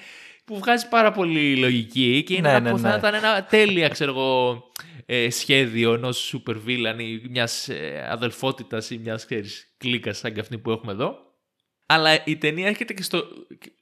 [0.48, 2.96] που βγάζει πάρα πολύ λογική και είναι Ναι, ένα, ναι, που θα ναι.
[2.96, 4.64] ήταν ένα τέλεια ξέρω εγώ,
[5.06, 10.40] ε, σχέδιο ενός super villain ή μιας ε, αδελφότητας ή μιας ξέρεις, κλίκας σαν και
[10.40, 11.26] αυτή που έχουμε εδώ.
[11.86, 13.24] Αλλά η ταινία έρχεται και στο,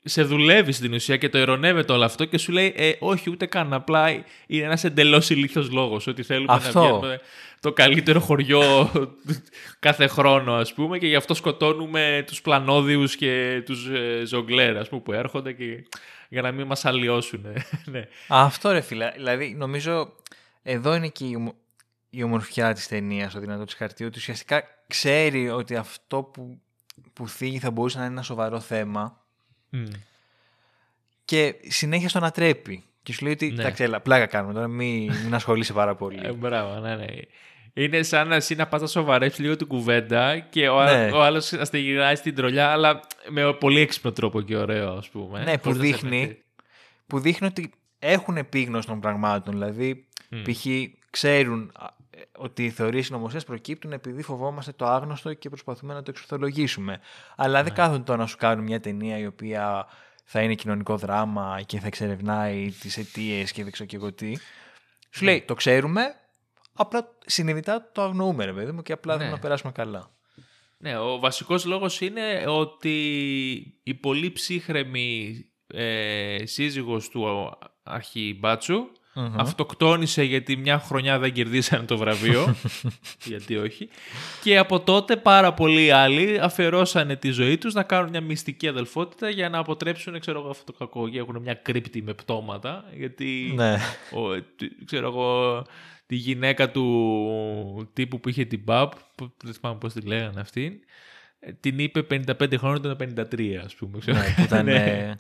[0.05, 3.47] σε δουλεύει στην ουσία και το ειρωνεύεται όλο αυτό και σου λέει ε, όχι ούτε
[3.47, 4.11] καν, απλά
[4.47, 6.81] είναι ένας εντελώς ηλίθιος λόγος ότι θέλουμε Αυτό.
[6.81, 7.21] να βγαίνουμε
[7.61, 8.91] το καλύτερο χωριό
[9.87, 14.89] κάθε χρόνο ας πούμε και γι' αυτό σκοτώνουμε τους πλανόδιους και τους ε, ζογκλέρ ας
[14.89, 15.83] πούμε που έρχονται και
[16.29, 17.47] για να μην μας αλλοιώσουν.
[17.93, 18.09] ναι.
[18.29, 19.11] Αυτό ρε φίλε.
[19.15, 20.13] Δηλαδή νομίζω
[20.63, 21.55] εδώ είναι και η, ομο-
[22.11, 26.61] η ομορφιά της ταινίας στο δυνατό της χαρτί ότι ουσιαστικά ξέρει ότι αυτό που,
[27.13, 29.25] που θίγει θα μπορούσε να είναι ένα σοβαρό θέμα
[29.71, 29.85] Μμ.
[31.25, 32.85] και συνέχεια στο ανατρέπει.
[33.03, 33.61] Και σου λέει ότι Ναι.
[33.63, 36.21] εντάξει, έλα, πλάκα κάνουμε τώρα, μην, μην ασχολείσαι πάρα πολύ.
[36.23, 37.07] Ε, μπράβο, ναι, ναι.
[37.79, 41.11] Είναι σαν να εσύ να πας να σοβαρέψεις λίγο την κουβέντα και ο, Ναι.
[41.13, 45.09] ο άλλος να στη γυρνάει στην τρολιά, αλλά με πολύ έξυπνο τρόπο και ωραίο, ας
[45.09, 45.45] πούμε.
[45.45, 46.43] Ναι, που Χωρίς να σε δείχνει, πετύχει.
[47.07, 49.53] που δείχνει ότι έχουν επίγνωση των πραγμάτων.
[49.55, 50.43] Δηλαδή, Μμ.
[50.43, 50.67] π.χ.
[51.11, 56.03] ξέρουν α, ε, ότι οι θεωρίες συνωμοσίας προκύπτουν επειδή φοβόμαστε το άγνωστο και προσπαθούμε να
[56.03, 57.01] το εξορθολογήσουμε.
[57.37, 57.65] Αλλά Ναι.
[57.65, 59.87] δεν κάθονται τώρα να σου κάνουν μια ταινία η οποία
[60.25, 64.33] θα είναι κοινωνικό δράμα και θα εξερευνάει τις αιτίες και δεν ξέρω και εγώ τι.
[65.11, 65.31] Σου Ναι.
[65.31, 66.03] λέει, το ξέρουμε,
[66.77, 69.19] απλά συνειδητά το αγνοούμε, ρε παιδί μου, και απλά Ναι.
[69.19, 70.11] θέλουμε να περάσουμε καλά.
[70.79, 72.91] Ναι, ο βασικός λόγος είναι ότι
[73.83, 77.51] η πολύ ψύχρεμη ε, σύζυγος του
[77.83, 78.87] αρχιμπάτσου
[79.37, 82.55] αυτοκτόνησε γιατί μια χρονιά δεν κερδίσανε το βραβείο.
[83.31, 83.89] γιατί όχι.
[84.43, 89.29] Και από τότε πάρα πολλοί άλλοι αφιερώσανε τη ζωή τους να κάνουν μια μυστική αδελφότητα
[89.29, 91.09] για να αποτρέψουν ξέρω εγώ, αυτό το κακό.
[91.09, 92.85] Και έχουν μια κρύπτη με πτώματα.
[92.95, 93.77] Γιατί Ναι.
[94.13, 95.63] ο, τι- ξέρω εγώ,
[96.07, 100.73] τη γυναίκα του τύπου που είχε την ΠΑΠ, που δεν θυμάμαι πώς τη λέγανε αυτήν,
[101.41, 103.99] ε, την είπε 55 χρόνια, ήταν 53 ας πούμε.
[103.99, 104.19] ξέρω.
[104.19, 104.75] ναι, που ήταν, Ναι.
[104.75, 105.19] ε,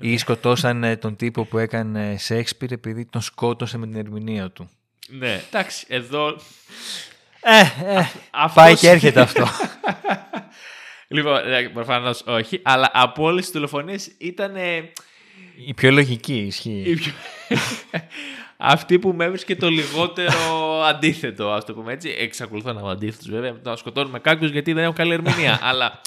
[0.00, 4.70] ή σκοτώσαν ε, τον τύπο που έκανε Σέξπιρ επειδή τον σκότωσε με την ερμηνεία του.
[5.08, 6.28] ναι, εντάξει, εδώ...
[7.40, 7.60] Ε,
[7.94, 9.46] ε, αυτός- πάει και έρχεται αυτό.
[11.08, 11.40] λοιπόν,
[11.72, 14.92] προφανώς όχι, αλλά από όλες τις τηλεφωνίες ήταν ε,
[15.66, 16.82] Η πιο λογική ισχύει.
[16.86, 17.12] η πιο-
[18.60, 22.14] αυτή που με έβρισκε το λιγότερο αντίθετο, ας το πούμε έτσι.
[22.18, 25.58] Εξακολουθώ να είμαι αντίθετος, βέβαια, με το να σκοτώνουμε κάποιους γιατί δεν έχω καλή ερμηνεία.
[25.68, 26.00] αλλά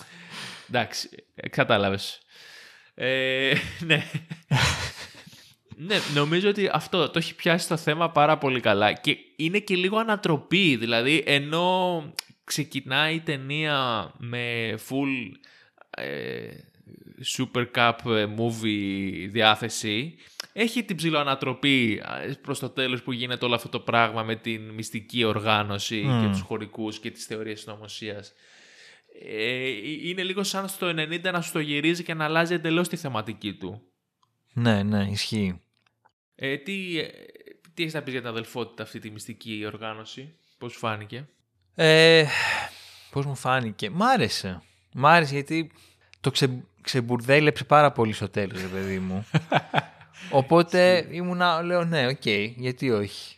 [0.70, 1.10] εντάξει,
[1.50, 2.00] κατάλαβε.
[2.94, 4.04] Ε, ναι.
[5.88, 9.76] ναι, νομίζω ότι αυτό το έχει πιάσει το θέμα πάρα πολύ καλά και είναι και
[9.76, 10.76] λίγο ανατροπή.
[10.76, 12.04] Δηλαδή, ενώ
[12.44, 15.32] ξεκινάει η ταινία με full
[15.90, 16.48] ε,
[17.26, 20.16] super cup ε, movie διάθεση.
[20.54, 24.70] Έχει την ψηλοανατροπή ε, προς το τέλος που γίνεται όλο αυτό το πράγμα με την
[24.70, 28.34] μυστική οργάνωση και τους χωρικούς και τις θεωρίες συνωμοσίας.
[29.28, 29.68] Ε,
[30.10, 33.54] είναι λίγο σαν στο 90 να σου το γυρίζει και να αλλάζει εντελώς τη θεματική
[33.54, 33.82] του.
[34.54, 35.62] Ναι, ναι, ισχύει.
[36.36, 37.08] Ε, τι, ε,
[37.74, 41.28] τι έχεις να πεις για την αδελφότητα αυτή τη μυστική οργάνωση, πώς σου φάνηκε;
[41.76, 42.26] Ε,
[43.12, 43.90] πώς μου φάνηκε.
[43.90, 44.62] Μ' άρεσε.
[44.94, 45.72] Μ' άρεσε γιατί
[46.22, 49.26] το ξε, ξεμπουρδέλεψε πάρα πολύ στο τέλος, ρε παιδί μου.
[50.30, 53.36] Οπότε ήμουνα, λέω ναι, οκ, γιατί όχι.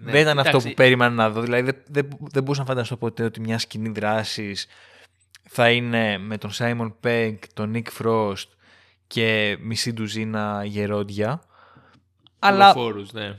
[0.00, 0.68] Ναι, δεν ήταν αυτό εντάξει.
[0.68, 1.40] που περίμενα να δω.
[1.40, 4.66] Δηλαδή δεν, δεν, δεν μπορούσα να φανταστώ ποτέ ότι μια σκηνή δράσης
[5.48, 8.50] θα είναι με τον Σάιμον Πέγκ, τον Νίκ Φρόστ
[9.06, 11.42] και μισή ντουζίνα γερόντια.
[12.42, 13.36] Αλλά, Δολοφόρους, ναι.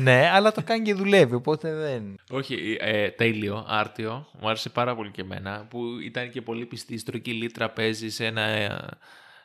[0.00, 2.18] ναι, αλλά το κάνει και δουλεύει, οπότε δεν...
[2.30, 4.28] Όχι, ε, τέλειο, άρτιο.
[4.40, 5.66] Μου άρεσε πάρα πολύ και εμένα.
[5.70, 6.98] Που ήταν και πολύ πιστή.
[6.98, 8.88] Στρογγυλή λίτρα παίζει σε ένα ε,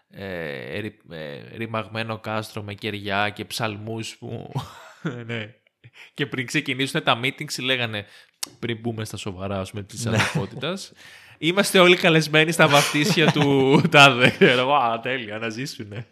[0.10, 4.52] ε, ρη- ε, ρημαγμένο κάστρο με κεριά και ψαλμούς που...
[5.28, 5.54] ναι.
[6.14, 8.06] Και πριν ξεκινήσουν τα meetings λέγανε
[8.60, 10.94] πριν μπούμε στα σοβαρά ας πούμε, της αδελφότητας
[11.38, 14.30] Είμαστε όλοι καλεσμένοι στα βαφτίσια του τάδε.
[14.30, 16.08] Ξέρω εγώ, Α, τέλεια, να ζήσουνε.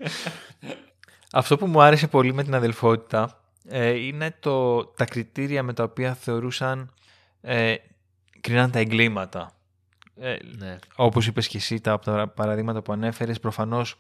[1.38, 5.84] Αυτό που μου άρεσε πολύ με την αδελφότητα ε, είναι το, τα κριτήρια με τα
[5.84, 6.94] οποία θεωρούσαν
[7.42, 7.76] ε,
[8.42, 9.52] κρίναν τα εγκλήματα.
[10.20, 10.78] Ε, ναι.
[10.96, 13.98] όπως είπες και εσύ τα, από τα παραδείγματα που ανέφερες προφανώς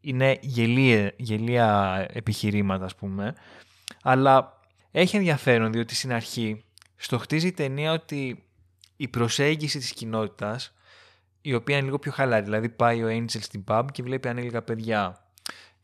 [0.00, 3.34] είναι γελία, γελία επιχειρήματα ας πούμε
[4.02, 4.60] αλλά
[4.90, 6.64] έχει ενδιαφέρον διότι στην αρχή
[6.96, 8.44] στο χτίζει η ταινία ότι
[8.96, 10.74] η προσέγγιση της κοινότητας
[11.40, 14.62] η οποία είναι λίγο πιο χαλαρή δηλαδή πάει ο Angel στην pub και βλέπει ανήλικα
[14.62, 15.23] παιδιά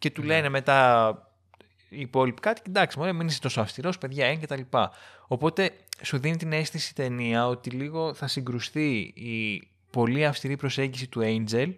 [0.01, 1.09] και του λένε μετά
[1.89, 4.91] οι υπόλοιποι κάτι, εντάξει, μωρέ, μην είσαι τόσο αυστηρός, παιδιά, είναι και τα λοιπά.
[5.27, 5.71] Οπότε
[6.03, 11.21] σου δίνει την αίσθηση η ταινία ότι λίγο θα συγκρουστεί η πολύ αυστηρή προσέγγιση του
[11.23, 11.75] Angel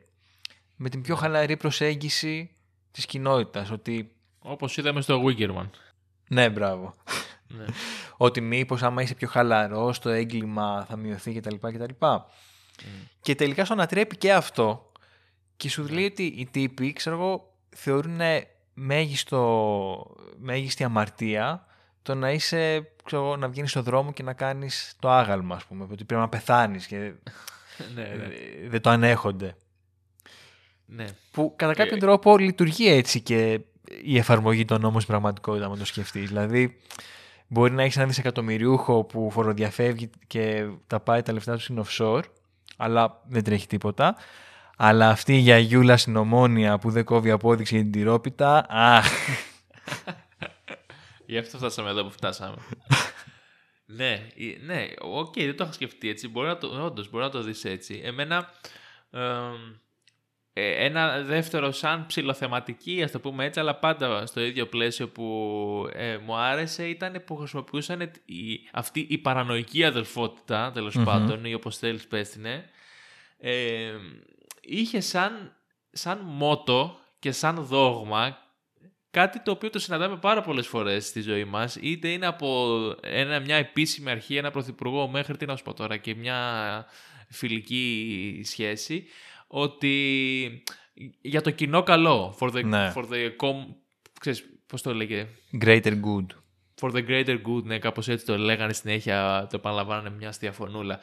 [0.76, 2.50] με την πιο χαλαρή προσέγγιση
[2.90, 3.70] της κοινότητας.
[3.70, 5.70] Ότι, Όπως είδαμε στο Wickerman.
[6.28, 6.94] ναι, μπράβο.
[7.48, 7.64] Ναι.
[8.26, 11.54] ότι μήπως άμα είσαι πιο χαλαρός, το έγκλημα θα μειωθεί κτλ.
[11.54, 12.06] κτλ.
[13.20, 14.92] Και τελικά σου ανατρέπει και αυτό
[15.56, 18.20] και σου λέει ότι οι τύποι, ξέρω εγώ, θεωρούν
[18.74, 21.66] μέγιστο, μέγιστη αμαρτία
[22.02, 25.64] το να είσαι, ξέρω εγώ, να βγαίνεις στο δρόμο και να κάνεις το άγαλμα, ας
[25.64, 26.96] πούμε, ότι πρέπει να πεθάνεις και
[27.94, 28.02] ναι, ναι.
[28.04, 29.54] ε, δεν το ανέχονται.
[30.86, 31.04] ναι.
[31.30, 33.60] Που κατά κάποιον τρόπο λειτουργεί έτσι και
[34.02, 36.28] η εφαρμογή των νόμων στην πραγματικότητα, αν το σκεφτείς.
[36.28, 36.80] Δηλαδή,
[37.46, 42.22] μπορεί να έχεις ένα δισεκατομμυριούχο που φοροδιαφεύγει και τα πάει τα λεφτά του στην offshore,
[42.76, 44.16] αλλά δεν τρέχει τίποτα.
[44.84, 49.06] Αλλά αυτή η γιαγιούλα στην ομόνια που δεν κόβει απόδειξη για την τυρόπιτα, αχ,
[51.26, 52.56] Γι' αυτό φτάσαμε εδώ που φτάσαμε.
[53.98, 56.28] ναι, ε, ναι, οκ, δεν το είχα σκεφτεί έτσι.
[56.28, 58.00] Μπορεί να το, όντως, μπορεί να το δεις έτσι.
[58.04, 58.50] Εμένα,
[59.10, 59.54] εμ,
[60.52, 65.88] ε, ένα δεύτερο σαν ψιλοθεματική, ας το πούμε έτσι, αλλά πάντα στο ίδιο πλαίσιο που
[65.92, 71.78] ε, μου άρεσε, ήταν που χρησιμοποιούσαν η, αυτή η παρανοϊκή αδελφότητα, τέλος πάντων, ή όπως
[71.78, 72.70] θέλεις πες την, ε,
[73.38, 73.92] ε,
[74.62, 75.56] είχε σαν,
[75.90, 78.36] σαν μότο και σαν δόγμα
[79.12, 83.40] κάτι το οποίο το συναντάμε πάρα πολλές φορές στη ζωή μας, είτε είναι από ένα,
[83.40, 86.86] μια επίσημη αρχή, ένα πρωθυπουργό, μέχρι τι να σου πω τώρα, και μια
[87.28, 89.04] φιλική σχέση,
[89.46, 90.62] ότι
[91.20, 92.92] για το κοινό καλό, for the, Ναι.
[92.96, 93.74] for the com,
[94.20, 95.28] ξέρεις, πώς το λέγε,
[95.64, 96.26] greater good.
[96.80, 101.00] For the greater good, ναι, κάπως έτσι το λέγανε συνέχεια, το επαναλαμβάνανε μια αστεία φωνούλα.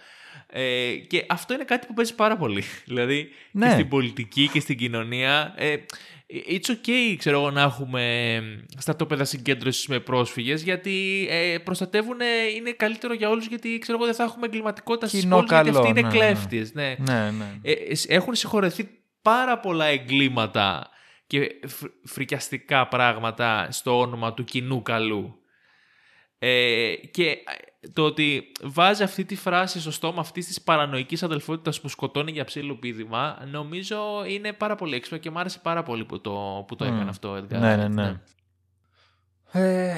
[0.48, 2.64] Ε, και αυτό είναι κάτι που παίζει πάρα πολύ.
[2.86, 3.66] Δηλαδή, Ναι.
[3.66, 5.54] και στην πολιτική και στην κοινωνία.
[5.58, 5.76] Ε,
[6.50, 8.42] it's okay, ξέρω εγώ, να έχουμε
[8.78, 12.18] στρατόπεδα συγκέντρωσης με πρόσφυγες, γιατί ε, προστατεύουν,
[12.56, 15.66] είναι καλύτερο για όλους, γιατί ξέρω εγώ δεν θα έχουμε εγκληματικότητα στις Κοινό πόλεις, γιατί
[15.70, 16.18] καλό, αυτοί είναι ναι, ναι.
[16.18, 16.74] κλέφτες.
[16.74, 16.96] Ναι.
[17.00, 17.46] Ναι, ναι.
[17.62, 18.90] Ε, ε, έχουν συγχωρεθεί
[19.22, 20.90] πάρα πολλά εγκλήματα
[21.28, 25.34] και φρ- φρικιαστικά πράγματα στο όνομα του κοινού καλού.
[26.40, 27.38] Ε, και
[27.94, 32.44] το ότι βάζει αυτή τη φράση στο στόμα αυτής της παρανοϊκής αδελφότητας που σκοτώνει για
[32.46, 36.76] ψήλο πείδημα, νομίζω είναι πάρα πολύ έξυπνο και μου άρεσε πάρα πολύ που το, που
[36.76, 36.94] το Μμ.
[36.94, 37.36] έκανε αυτό.
[37.36, 38.22] Edgar Ναι, ναι, Wright, ναι.
[39.52, 39.98] Ε,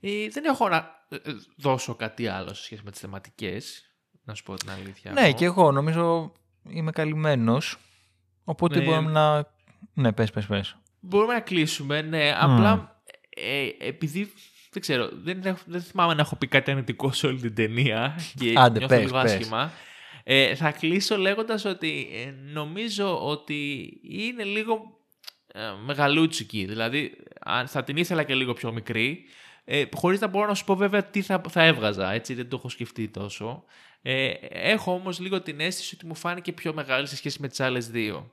[0.00, 1.20] Ε, δεν έχω να ε, ε,
[1.56, 3.84] δώσω κάτι άλλο σε σχέση με τις θεματικές,
[4.24, 5.12] να σου πω την αλήθεια.
[5.12, 5.32] ναι, εγώ.
[5.32, 6.32] και εγώ νομίζω
[6.68, 7.76] είμαι καλυμμένος,
[8.44, 8.84] οπότε Ναι.
[8.84, 9.44] μπορούμε να...
[9.94, 10.76] Ναι, πες, πες, πες.
[11.00, 12.34] Μπορούμε να κλείσουμε, ναι.
[12.38, 14.32] Απλά ε, επειδή
[14.70, 18.18] δεν ξέρω, δεν, έχω- δεν θυμάμαι να έχω πει κάτι αρνητικό σε όλη την ταινία
[18.38, 19.32] και Άντε, νιώθω πες, λίγο πες.
[19.34, 19.72] άσχημα.
[20.24, 24.98] Ε, θα κλείσω λέγοντας ότι ε, νομίζω ότι είναι λίγο
[25.52, 26.64] ε, μεγαλούτσικη.
[26.64, 29.24] Δηλαδή, αν θα την ήθελα και λίγο πιο μικρή,
[29.64, 32.56] ε, χωρίς να μπορώ να σου πω βέβαια τι θα, θα έβγαζα, έτσι, δεν το
[32.56, 33.64] έχω σκεφτεί τόσο.
[34.02, 37.60] Ε, έχω όμως λίγο την αίσθηση ότι μου φάνηκε πιο μεγάλη σε σχέση με τις
[37.60, 38.32] άλλες δύο.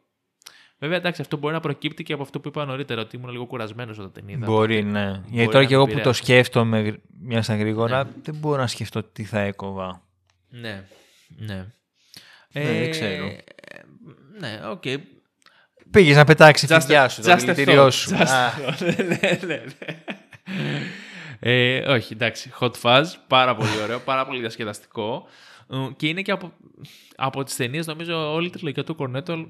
[0.79, 3.45] Βέβαια, εντάξει, αυτό μπορεί να προκύπτει και από αυτό που είπα νωρίτερα, ότι ήμουν λίγο
[3.45, 4.45] κουρασμένος όταν την είδα.
[4.45, 5.05] Μπορεί, ναι.
[5.09, 6.23] Μπορεί Γιατί τώρα να και εγώ με που το επηρέασε.
[6.23, 8.09] σκέφτομαι γρ- μια στα γρήγορα, Ναι.
[8.23, 10.01] δεν μπορώ να σκεφτώ τι θα έκοβα.
[10.49, 10.83] Ναι,
[11.37, 11.65] ναι.
[12.51, 13.25] Ναι, δεν ξέρω.
[13.25, 13.37] ε,
[14.39, 14.83] ναι, οκ.
[15.91, 18.09] Πήγες να πετάξεις τη Just, φιδιά σου, το just a δηλητήριό thought, σου.
[18.09, 18.95] just Α, a thought.
[19.21, 20.03] ναι, ναι, ναι.
[21.39, 22.51] Ε, όχι, εντάξει.
[22.59, 25.27] Hot Fuzz, πάρα πολύ ωραίο, πάρα πολύ διασκεδαστικό.
[25.69, 26.51] Ε, Και είναι και από,
[27.15, 29.45] από τις ταινίες, νομίζω, όλη η τριλογία του Cornetto,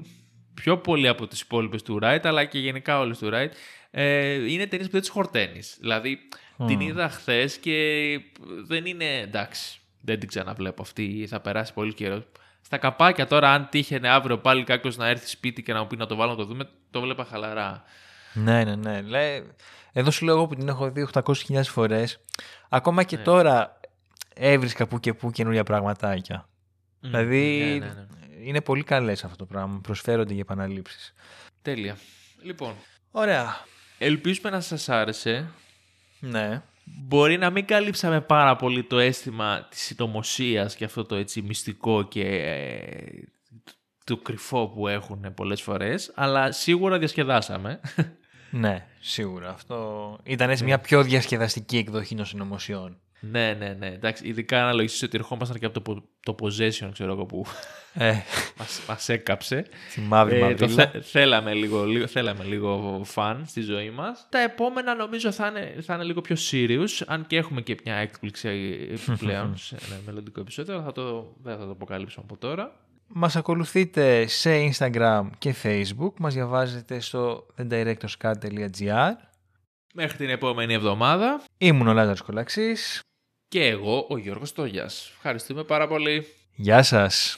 [0.62, 3.50] πιο πολύ από τις υπόλοιπες του Wright, αλλά και γενικά όλες του Wright,
[3.92, 5.78] ε, είναι ταινίες που δεν τις χορταίνεις.
[5.80, 6.20] Δηλαδή,
[6.68, 7.74] την είδα χθες και
[8.68, 9.80] δεν είναι εντάξει.
[10.02, 12.24] Δεν την ξαναβλέπω αυτή, θα περάσει πολύ καιρός.
[12.62, 15.96] Στα καπάκια τώρα, αν τύχαινε αύριο πάλι κάποιος να έρθει σπίτι και να μου πει
[15.98, 17.84] να το βάλω να το δούμε, το βλέπα χαλαρά.
[18.34, 19.02] ναι, ναι, ναι.
[19.02, 19.52] Λέει,
[19.94, 22.20] εδώ σου λέω εγώ που την έχω δει 800.000 φορές,
[22.70, 23.04] ακόμα Ναι.
[23.04, 23.80] και τώρα
[24.36, 26.48] έβρισκα που και που καινούργια πραγματάκια.
[27.02, 28.17] Μμ, Δηλαδή, ναι, ναι, ναι.
[28.48, 29.80] Είναι πολύ καλές αυτό το πράγμα.
[29.84, 31.14] Προσφέρονται για επαναλήψεις.
[31.62, 31.98] Τέλεια.
[32.42, 32.74] Λοιπόν,
[33.12, 33.66] Ωραία.
[33.98, 35.50] ελπίζουμε να σας άρεσε.
[36.20, 36.62] Ναι.
[36.84, 42.04] Μπορεί να μην καλύψαμε πάρα πολύ το αίσθημα της συνωμοσία και αυτό το έτσι μυστικό
[42.04, 43.06] και ε,
[44.04, 47.80] το κρυφό που έχουν πολλές φορές, αλλά σίγουρα διασκεδάσαμε.
[48.50, 49.50] Ναι, σίγουρα.
[49.50, 53.00] Αυτό ήταν έτσι μια πιο διασκεδαστική εκδοχή των συνωμοσιών.
[53.20, 53.88] Ναι, ναι, ναι.
[53.88, 57.46] Εντάξει, ειδικά αναλογιστείς ότι ερχόμασταν και από το, πο- το possession, ξέρω εγώ, που
[57.94, 58.14] Ε,
[58.60, 59.66] μας, μας έκαψε.
[59.94, 60.88] τη μαύρη Ε, το μαυρίλα.
[60.90, 64.28] θε- θέλαμε, λίγο, λίγο, θέλαμε λίγο φαν στη ζωή μας.
[64.30, 67.96] Τα επόμενα νομίζω θα είναι, θα είναι λίγο πιο serious, αν και έχουμε και μια
[67.96, 68.48] έκπληξη
[68.92, 72.72] επιπλέον σε ένα μελλοντικό επεισόδιο, αλλά θα το, δεν θα το αποκαλύψω από τώρα.
[73.08, 76.14] Μας ακολουθείτε σε Instagram και Facebook.
[76.20, 79.12] Μας διαβάζετε στο thedirectorscard.gr
[79.94, 83.02] Μέχρι την επόμενη εβδομάδα Ήμουν ο Λάζαρος Κολαξής.
[83.48, 85.12] Και εγώ ο Γιώργος Τόγιας.
[85.16, 86.28] Ευχαριστούμε πάρα πολύ.
[86.56, 87.38] Γεια σας.